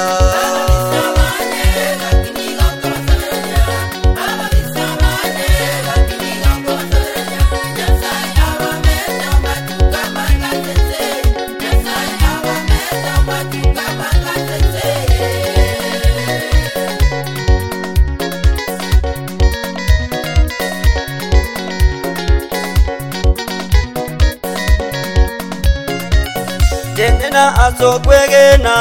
tendena 27.50 27.66
azokwegena 27.66 28.76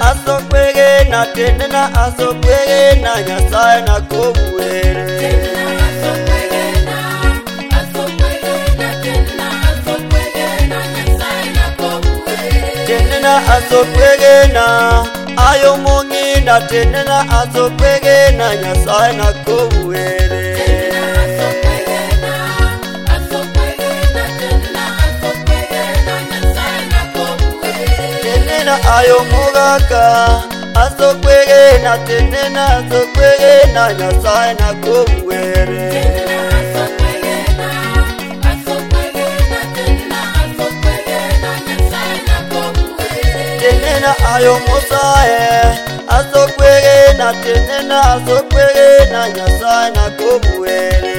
azokwegena 0.00 1.26
tendena 1.34 1.82
azokwegena 2.04 3.12
nyasaye 3.26 3.80
nakobuwere 3.82 5.04
tendena 12.86 13.32
azokwegena 13.56 14.64
ayo 15.50 15.76
mong'ina 15.84 16.60
tendena 16.70 17.16
azokwegena 17.40 18.46
nyasaye 18.62 19.12
nakobuwere 19.18 20.33
ayo 28.96 29.18
mubaka 29.30 30.02
azokwerena 30.84 31.92
tenena 32.06 32.62
azokwerena 32.76 33.82
nyasaye 33.98 34.54
nakomwere 34.60 35.84
tenena 43.60 44.14
ayo 44.34 44.54
musaye 44.66 45.42
azokwerena 46.16 47.28
tenena 47.42 47.98
azokwerena 48.14 49.20
nyasaye 49.36 49.90
nakomwere 49.96 51.16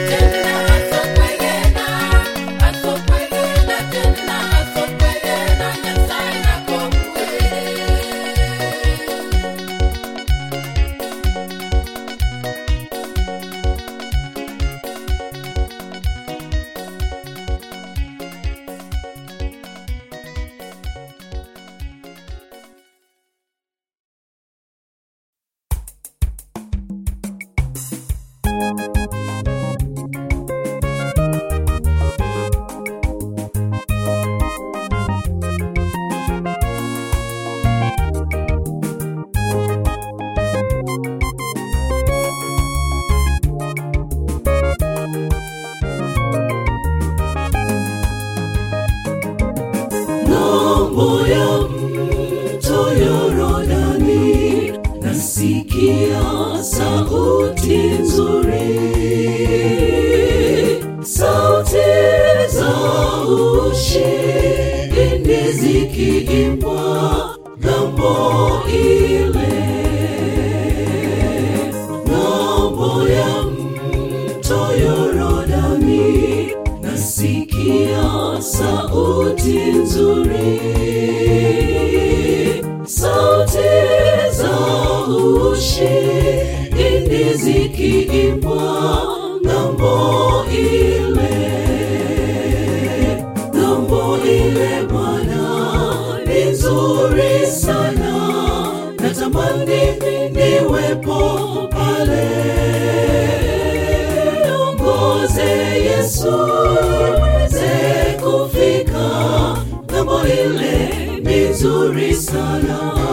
solo. 112.26 113.05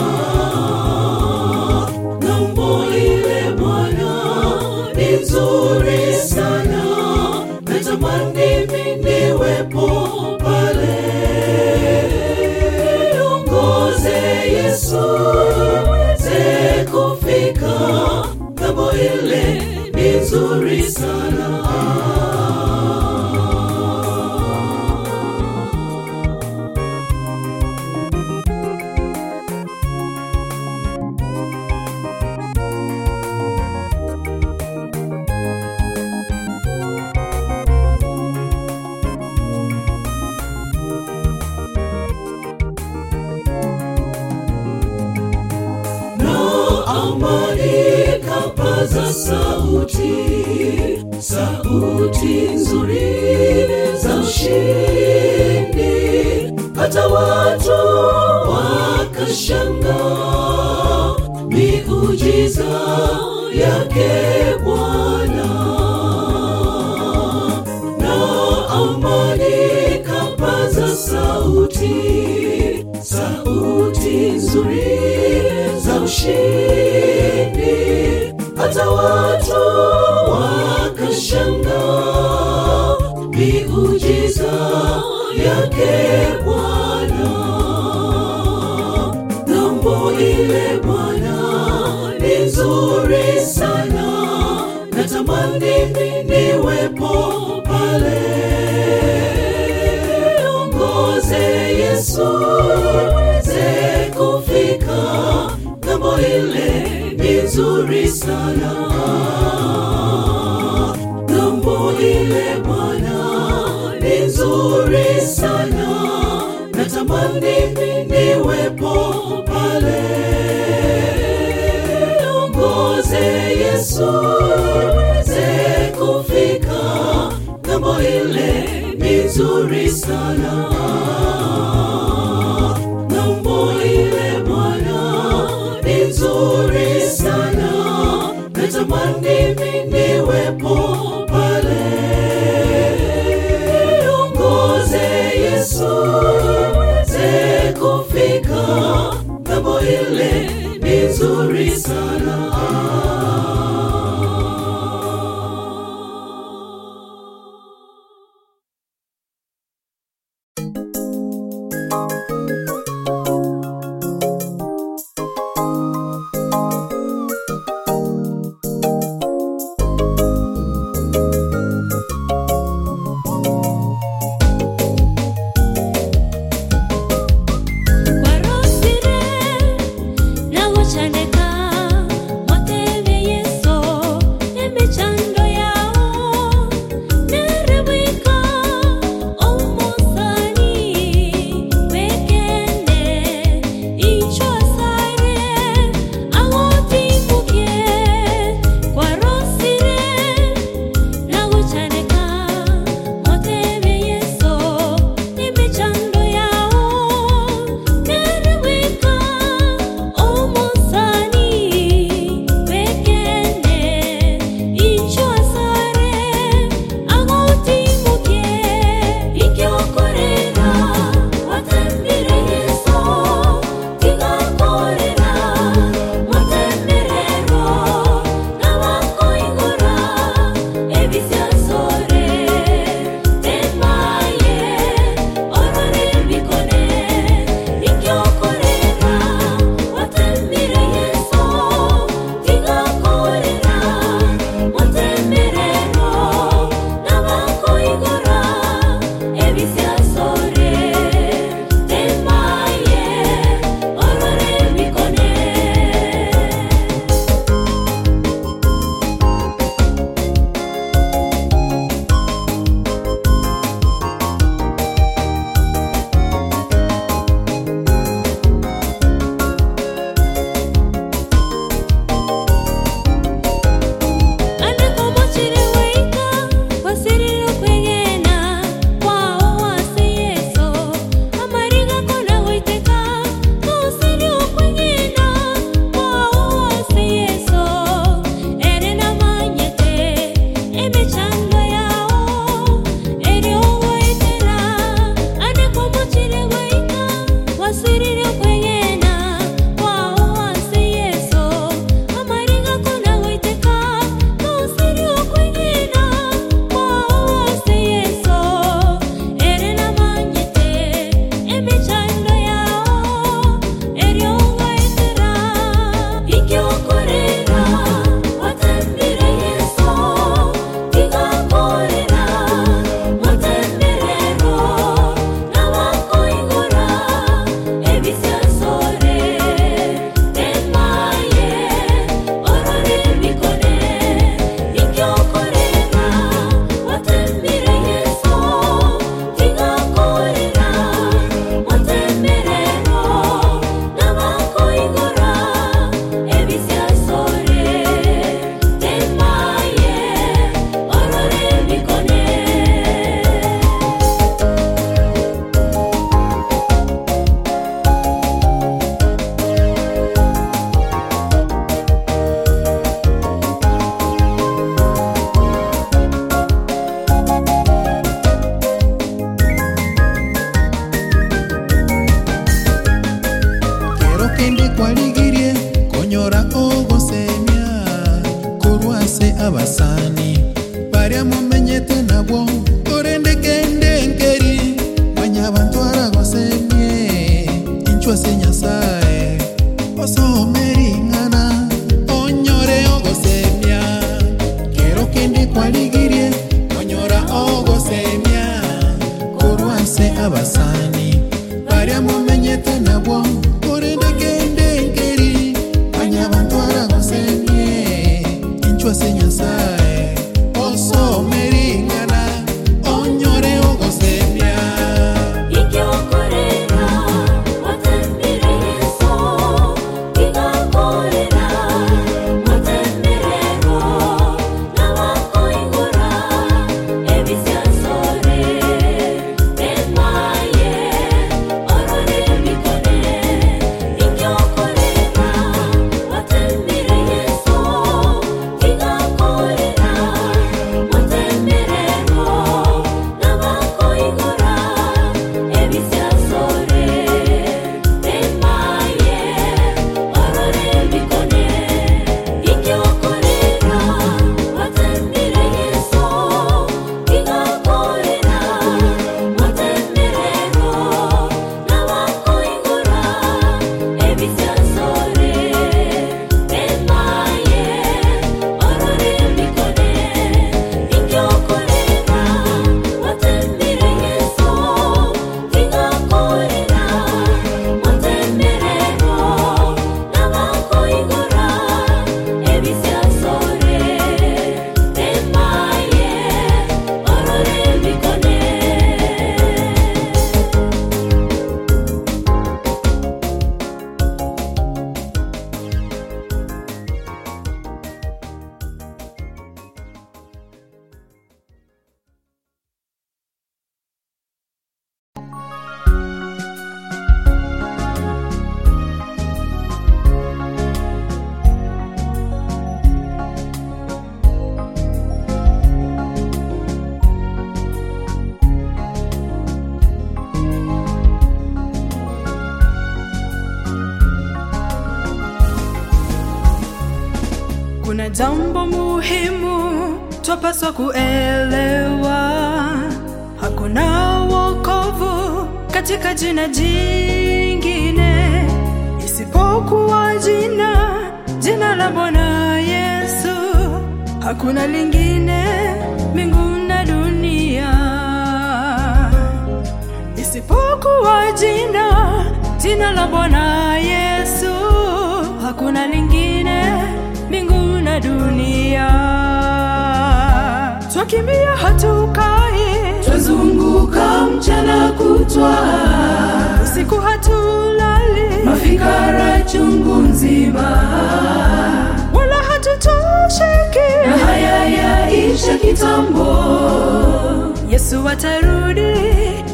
Yesu 577.92 578.08
atarudi 578.08 578.92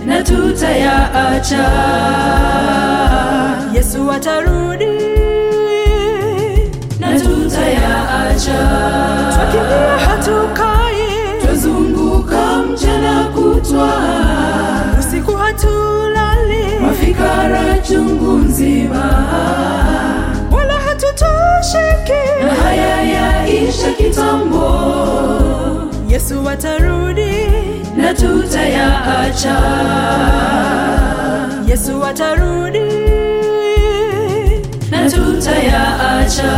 na 0.06 0.22
tutayaacha. 0.22 1.64
Yesu 3.74 4.10
atarudi 4.12 4.86
na 7.00 7.20
tutayaacha. 7.20 8.58
Twakimbia 9.34 9.98
hatukai, 10.06 11.02
twazunguka 11.42 12.56
mchana 12.62 13.24
kutwa, 13.24 13.92
usiku 14.98 15.32
hatulali, 15.32 16.78
mafikara 16.80 17.78
chungu 17.78 18.32
mzima, 18.38 19.04
wala 20.52 20.72
hatutosheki, 20.74 22.44
na 22.44 22.54
haya 22.54 23.02
yaisha 23.02 23.92
kitambo. 23.92 25.57
Yesu 26.08 26.44
watarudi 26.44 27.32
na 27.96 28.14
tutayaacha. 28.14 29.56
Yesu 31.68 32.00
watarudi 32.00 32.88
na 34.90 35.10
tutayaacha. 35.10 36.52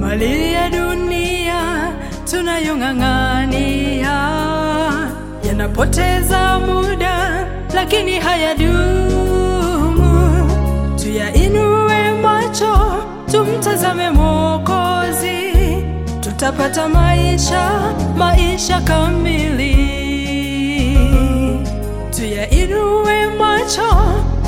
mali 0.00 0.52
ya 0.52 0.70
dunia 0.70 1.60
tunayong'ang'ania 2.30 4.16
yanapoteza 5.46 6.55
lakini 7.86 8.18
hayadumu. 8.20 10.02
Tuyainue 11.02 12.12
macho, 12.22 13.02
tumtazame 13.32 14.10
Mwokozi, 14.10 15.52
tutapata 16.20 16.88
maisha, 16.88 17.70
maisha 18.16 18.80
kamili. 18.80 19.76
Tuyainue 22.16 23.26
macho, 23.38 23.88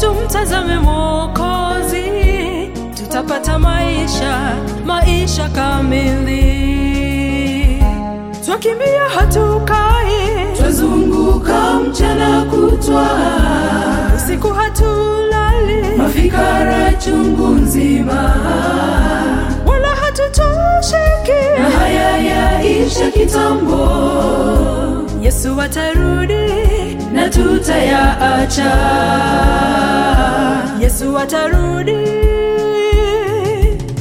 tumtazame 0.01 0.79
Mwokozi, 0.79 2.03
tutapata 2.97 3.59
maisha, 3.59 4.57
maisha 4.87 5.49
kamili. 5.49 6.69
Twakimbia 8.47 9.09
hatukai 9.15 10.48
tunazunguka 10.79 11.75
mchana 11.81 12.45
kutwa, 12.45 13.07
usiku 14.17 14.49
hatulali, 14.49 15.97
mafikara 15.97 16.93
chungu 16.93 17.47
nzima, 17.47 18.35
wala 19.67 19.89
hatutosheki, 19.89 21.61
na 21.63 21.71
haya 21.79 22.17
yaisha 22.19 23.11
kitambo. 23.11 23.89
Yesu 25.23 25.61
atarudi. 25.61 26.49
Na 27.13 27.29
tutayaacha. 27.29 28.73
Yesu 30.81 31.19
atarudi. 31.19 31.97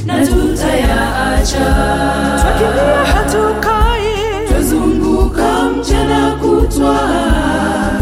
Na 0.06 0.26
tutayaacha, 0.26 1.64
twakimbia 2.42 3.04
hatuka 3.14 3.87
mchana 6.08 6.36
kutwa, 6.36 6.98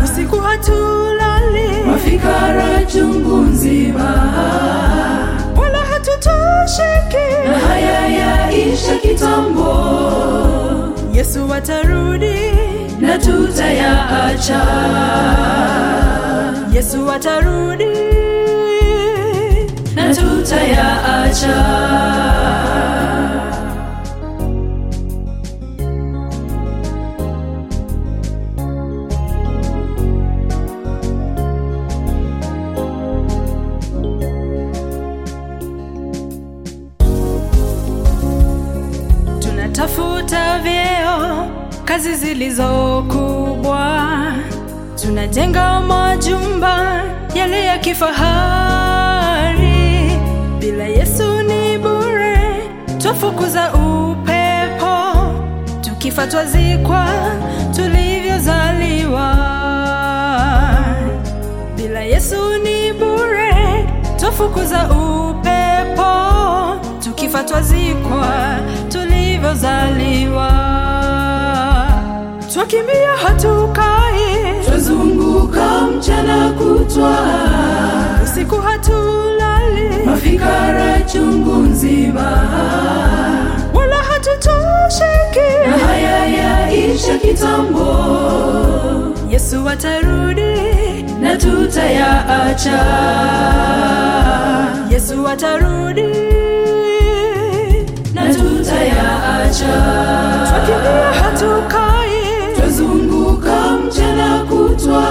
usiku 0.05 0.37
hatulali, 0.37 1.69
mafikara 1.87 2.85
chungu 2.85 3.37
nzima, 3.37 4.15
wala 5.61 5.79
hatutosheki 5.79 7.49
na 7.49 7.59
haya 7.59 8.07
yaisha 8.09 8.97
kitambo. 8.99 9.73
Yesu 11.13 11.55
atarudi 11.55 12.35
na 13.01 13.19
tutayaacha. 13.19 14.61
Yesu 16.73 17.11
atarudi 17.11 17.87
na 19.95 20.15
tutayaacha. 20.15 21.57
Kazi 41.97 42.15
zilizokubwa, 42.15 44.07
tunajenga 45.03 45.81
majumba 45.81 47.03
yale 47.35 47.65
ya 47.65 47.79
kifahari. 47.79 49.21
Bila 50.61 50.85
Yesu 50.85 51.43
ni 51.43 51.79
bure, 51.79 52.39
twafukuza 52.99 53.73
upepo, 53.75 55.13
tukifa 55.81 56.27
twazikwa 56.27 57.07
tulivyozaliwa. 57.77 59.37
Bila 61.77 62.01
Yesu 62.01 62.37
ni 62.65 62.93
bure, 62.93 63.55
twafukuza 64.17 64.91
upepo, 64.91 66.13
tukifa 67.05 67.45
twazikwa 67.45 68.59
tulivyozaliwa. 68.89 70.46
Twakimbia 72.57 73.17
hatukai, 73.23 74.65
twazunguka 74.67 75.81
mchana 75.81 76.51
kutwa, 76.51 77.17
usiku 78.25 78.57
hatulali, 78.57 79.91
mafikara 80.07 81.01
chungu 81.01 81.55
nzima, 81.55 82.31
wala 83.75 83.97
hatutosheki. 83.97 85.71
Na 85.71 85.79
haya 85.87 86.27
yaisha 86.27 87.19
kitambo. 87.19 87.87
Yesu 89.31 89.69
atarudi. 89.69 90.57
Na 91.21 91.37
tutayaacha. 91.37 92.79
Yesu 94.91 95.29
atarudi. 95.29 96.03
Na 98.15 98.35
tutayaacha. 98.35 99.73
Twakimbia 100.49 101.13
hatukai, 101.23 101.86
kutwa, 104.57 105.05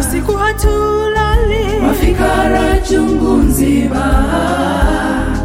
usiku 0.00 0.32
hatulali, 0.32 1.80
mafikara 1.86 2.78
chungu 2.88 3.36
nzima, 3.36 4.24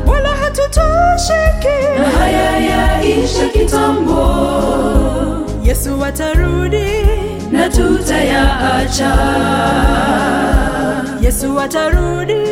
wala 0.08 0.30
hatutosheki 0.30 2.00
na 2.00 2.10
haya 2.20 2.58
yaisha 2.60 3.48
kitambo. 3.50 4.28
Yesu 5.64 6.06
atarudi 6.06 6.88
na 7.52 7.70
tutayaacha. 7.70 9.14
Yesu 11.22 11.60
atarudi 11.60 12.44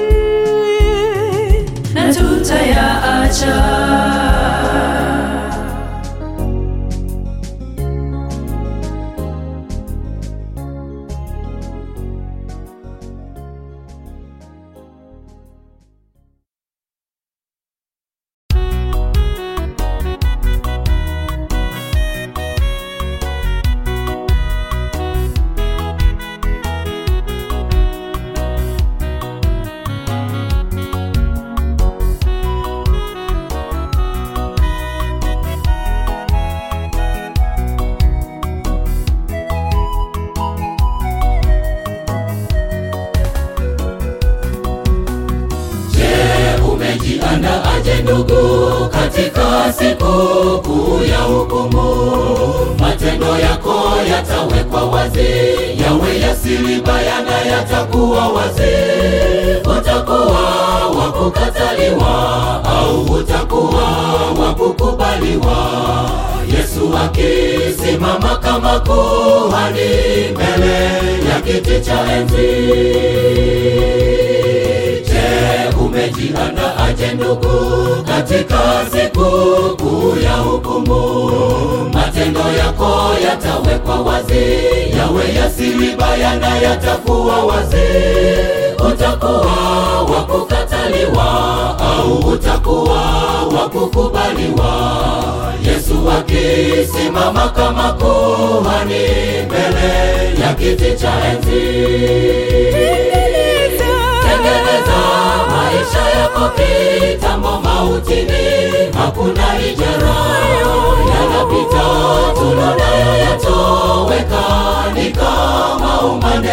na 1.94 2.14
tutayaacha. 2.14 3.56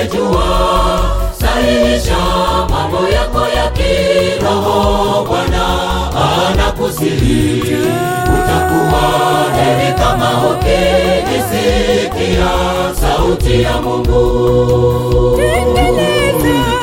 Umande 0.02 0.16
jua. 0.16 0.48
Sahihisha 1.40 2.16
mambo 2.70 3.08
yako 3.08 3.46
ya 3.56 3.70
kiroho, 3.70 5.24
Bwana 5.24 5.64
anakusihi. 6.50 7.62
Utakuwa 8.24 9.04
heri 9.56 9.90
kama 9.98 10.30
ukisikia 10.50 12.50
sauti 13.00 13.62
ya 13.62 13.74
Mungu. 13.82 14.22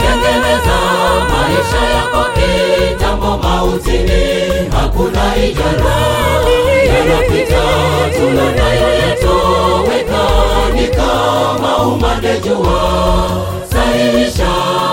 Tengeneza 0.01 0.77
maisha 1.31 1.81
yako 1.95 2.21
kitambo 2.35 3.31
mautini, 3.37 4.23
hakuna 4.71 5.23
ijara 5.35 5.97
kama 11.61 12.39
jua. 12.39 12.81
Sahihisha 13.71 14.49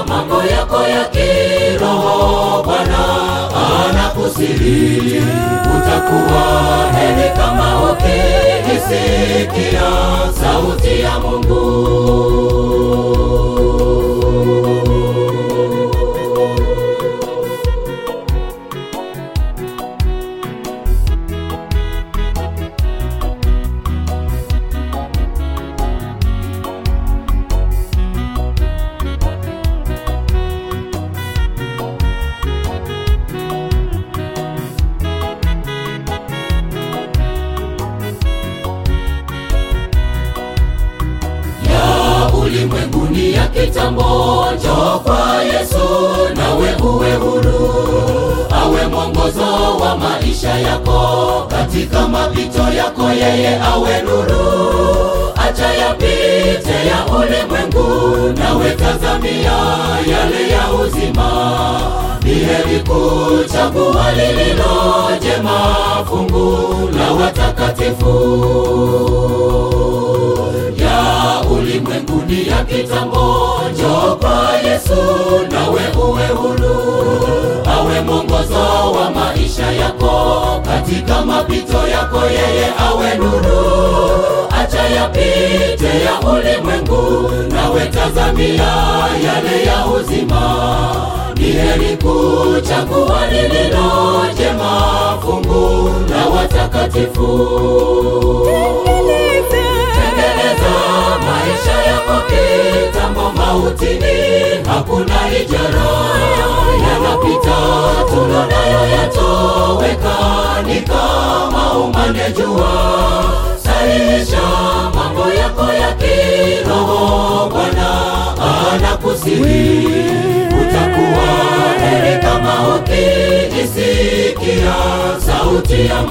mambo 0.09 0.43
yako 0.43 0.83
ya 0.83 1.05
kiroho, 1.05 2.63
Bwana 2.63 3.05
anakusihi. 3.89 5.23
Utakuwa 5.77 6.45
heri 6.99 7.31
kama 7.37 7.91
ukisikia 7.93 9.89
sauti 10.41 11.01
ya 11.01 11.19
Mungu. 11.21 11.66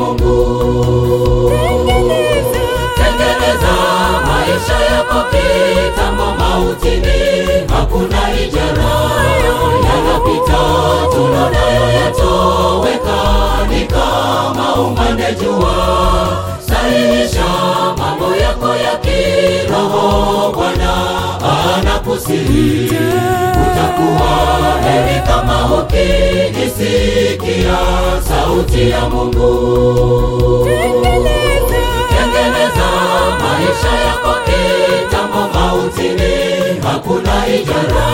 Mungu. 0.06 1.52
Tengeneza. 2.95 3.76
Maisha 4.27 4.80
yako 4.95 5.23
kitambo 5.32 6.26
mautini, 6.40 7.18
hakuna 7.77 8.22
ijara. 8.41 8.95
Yanapita, 9.88 10.61
tulonayo 11.11 11.90
yatoweka, 11.99 13.19
ni 13.69 13.86
kama 13.86 14.73
umande 14.76 15.36
jua. 15.41 15.76
Sahihisha 16.60 17.45
mambo 17.98 18.36
yako 18.36 18.68
ya 18.68 18.95
kiroho, 18.98 20.52
Bwana 20.52 20.94
anakusihi, 21.77 22.86
utakuwa 23.52 24.30
heri 24.84 25.22
kama 25.27 25.65
ukiisikia 26.85 27.77
sauti 28.27 28.89
ya 28.89 29.09
Mungu. 29.09 30.65
Tengeneza. 32.09 32.89
Maisha 33.41 33.93
yako 34.07 34.35
kitambo 34.45 35.59
mautini, 35.59 36.33
hakuna 36.83 37.47
ijara. 37.47 38.07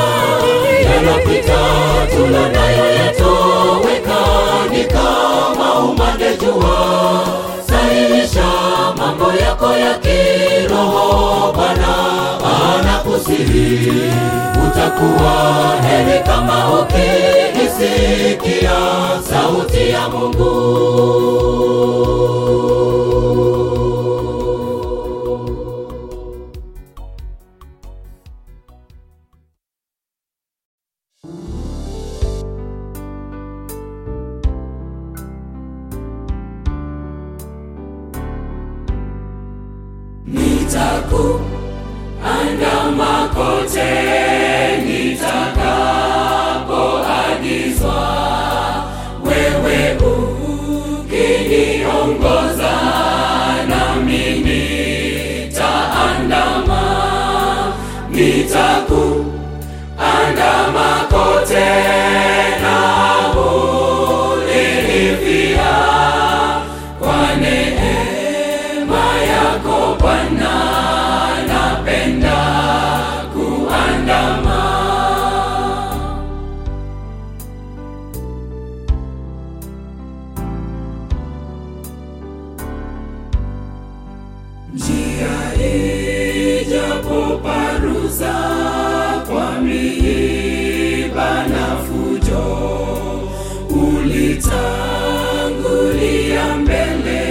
Yanapita, 0.86 1.60
tulonayo 2.12 2.86
yatoweka, 2.96 4.20
ni 4.72 4.84
kama 4.84 5.74
umande 5.80 6.38
jua. 6.38 7.24
Sahihisha 7.70 8.46
mambo 8.98 9.34
yako 9.34 9.66
ya 9.74 9.94
kiroho, 9.94 11.52
Bwana 11.54 11.96
anakusihi, 12.80 13.92
utakuwa 14.68 15.34
heri 15.90 16.20
kama 16.26 16.66
ukiisikia 18.02 18.72
sauti 19.30 19.90
ya 19.90 20.10
Mungu. 20.10 21.81
Ijapoparuza 87.32 88.34
kwa 89.30 89.52
miiba 89.62 91.48
na 91.48 91.78
fujo, 91.78 92.46
ulitangulia 93.70 96.56
mbele 96.58 97.22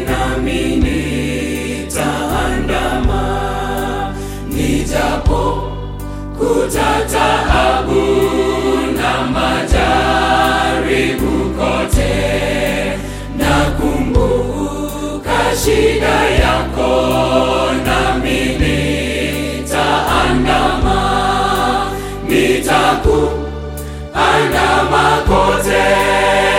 nami 0.00 0.76
nitaandama, 0.76 2.14
nijapo 4.48 5.62
kutataabu 6.38 8.02
na 8.96 9.12
majaribu 9.32 11.34
kote, 11.58 12.14
nakumbuka 13.38 15.38
shida 15.64 16.16
yako 16.30 16.90
nami 17.86 18.03
nitakuandama 23.04 25.04
kote 25.28 25.72
na 25.72 26.53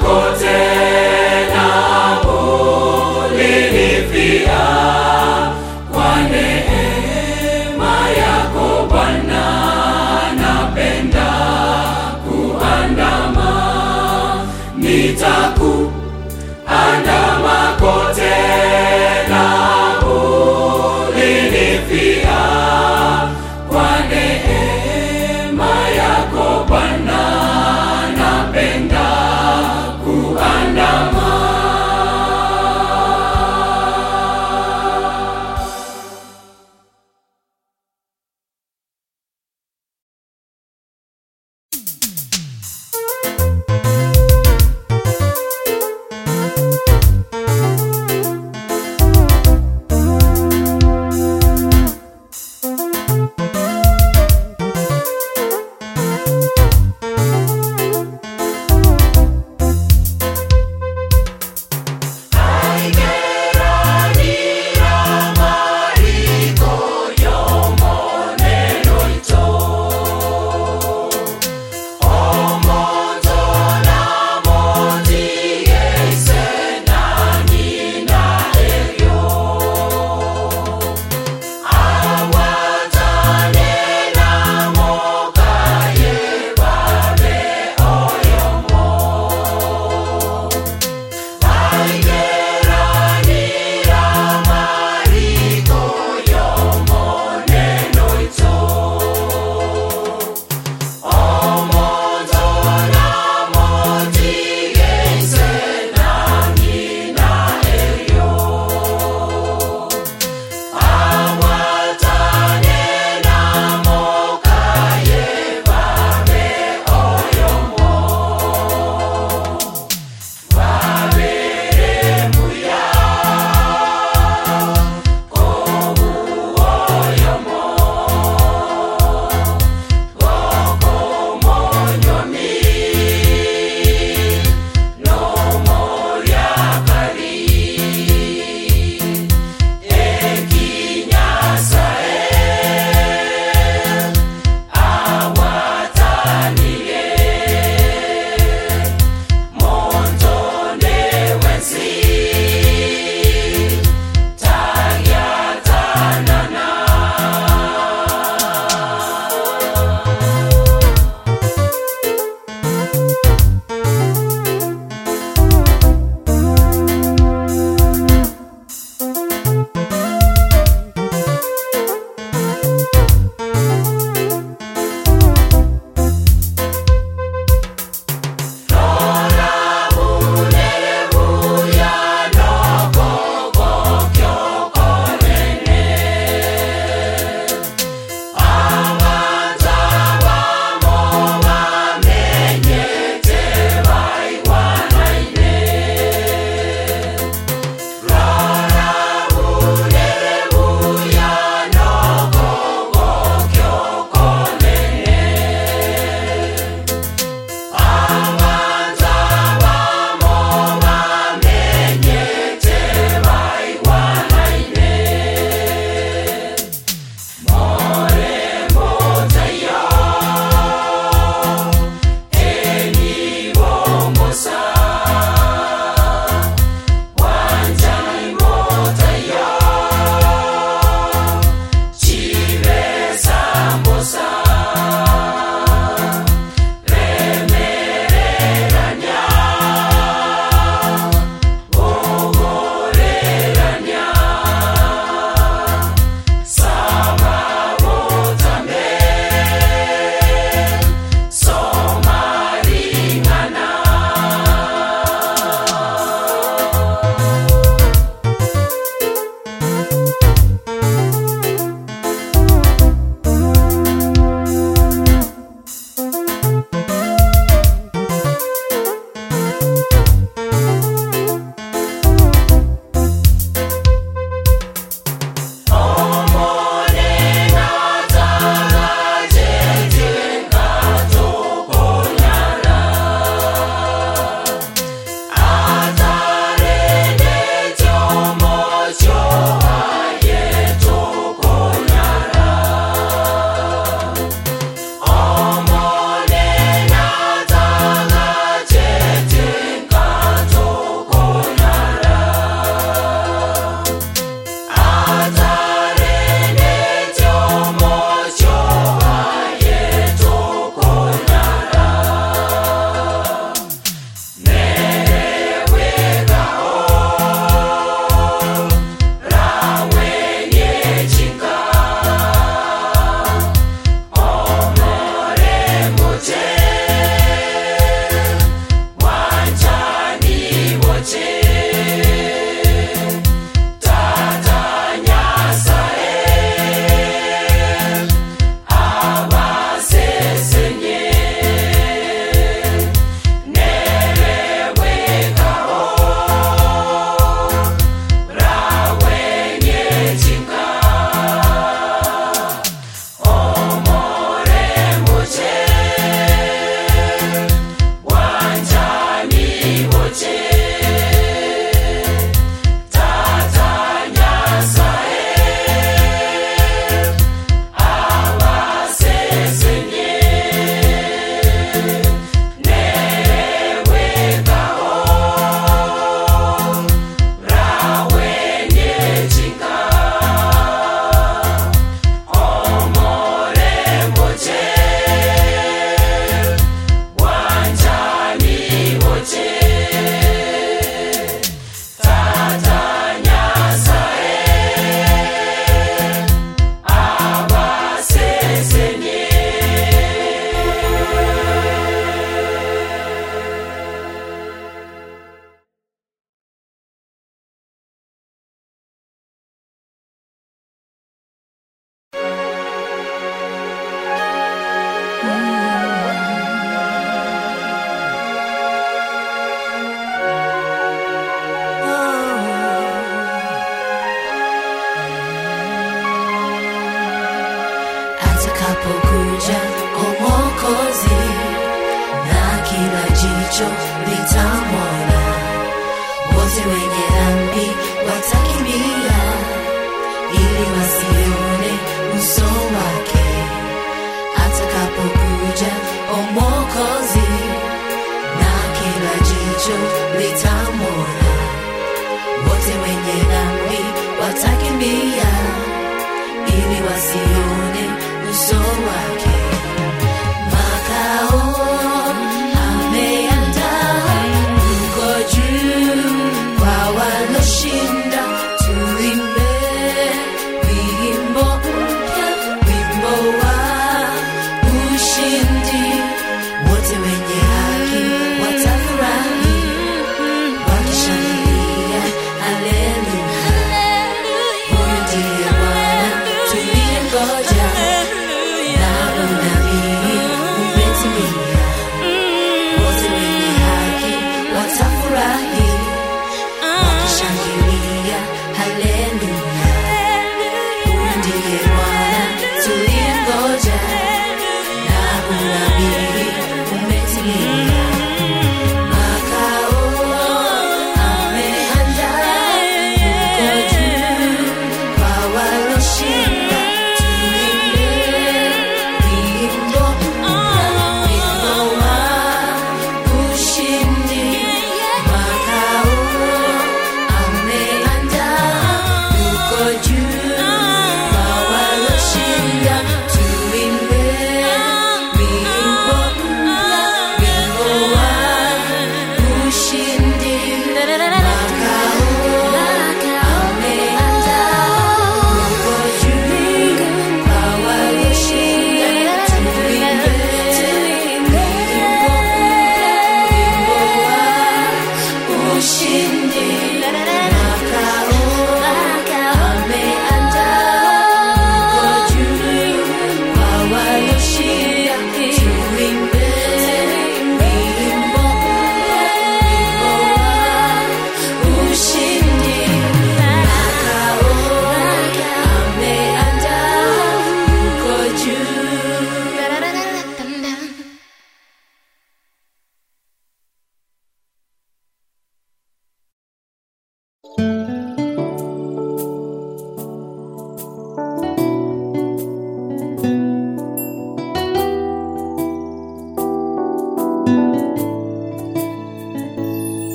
kote 0.00 0.58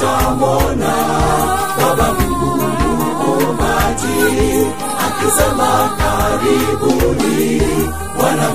hatamwona 0.00 0.92
baba 1.78 2.12
Mungu 2.14 2.62
muumbaji 3.18 4.66
akisema 5.06 5.90
karibuni, 5.98 7.62
Bwana 8.16 8.48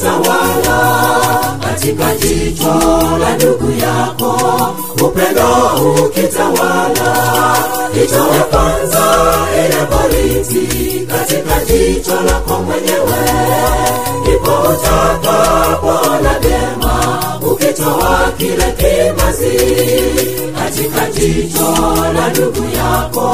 umetawala 0.00 1.58
katika 1.60 2.14
jicho 2.14 2.74
la 3.20 3.36
ndugu 3.36 3.70
yako 3.80 4.36
upendo 5.06 5.46
ukitawala. 6.06 7.16
Jicho 7.94 8.16
la 8.18 8.44
kwanza 8.44 9.04
inaboriti 9.66 11.06
katika 11.06 11.64
jicho 11.64 12.14
lako 12.26 12.62
mwenyewe 12.62 13.18
ndipo 14.22 14.50
utakapoona 14.50 16.38
vyema 16.38 17.18
ukitoa 17.52 18.32
kile 18.38 18.74
kimazi 18.76 19.58
katika 20.70 21.10
jicho 21.10 21.74
la 22.14 22.28
ndugu 22.30 22.64
yako 22.76 23.32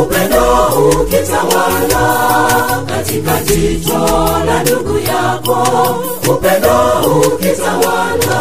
upendo 0.00 0.42
ukitawala. 1.02 2.04
Katika 2.86 3.40
jicho 3.42 3.98
la 4.46 4.62
ndugu 4.62 4.98
yako 4.98 5.66
upendo 6.34 6.78
ukitawala. 7.34 8.40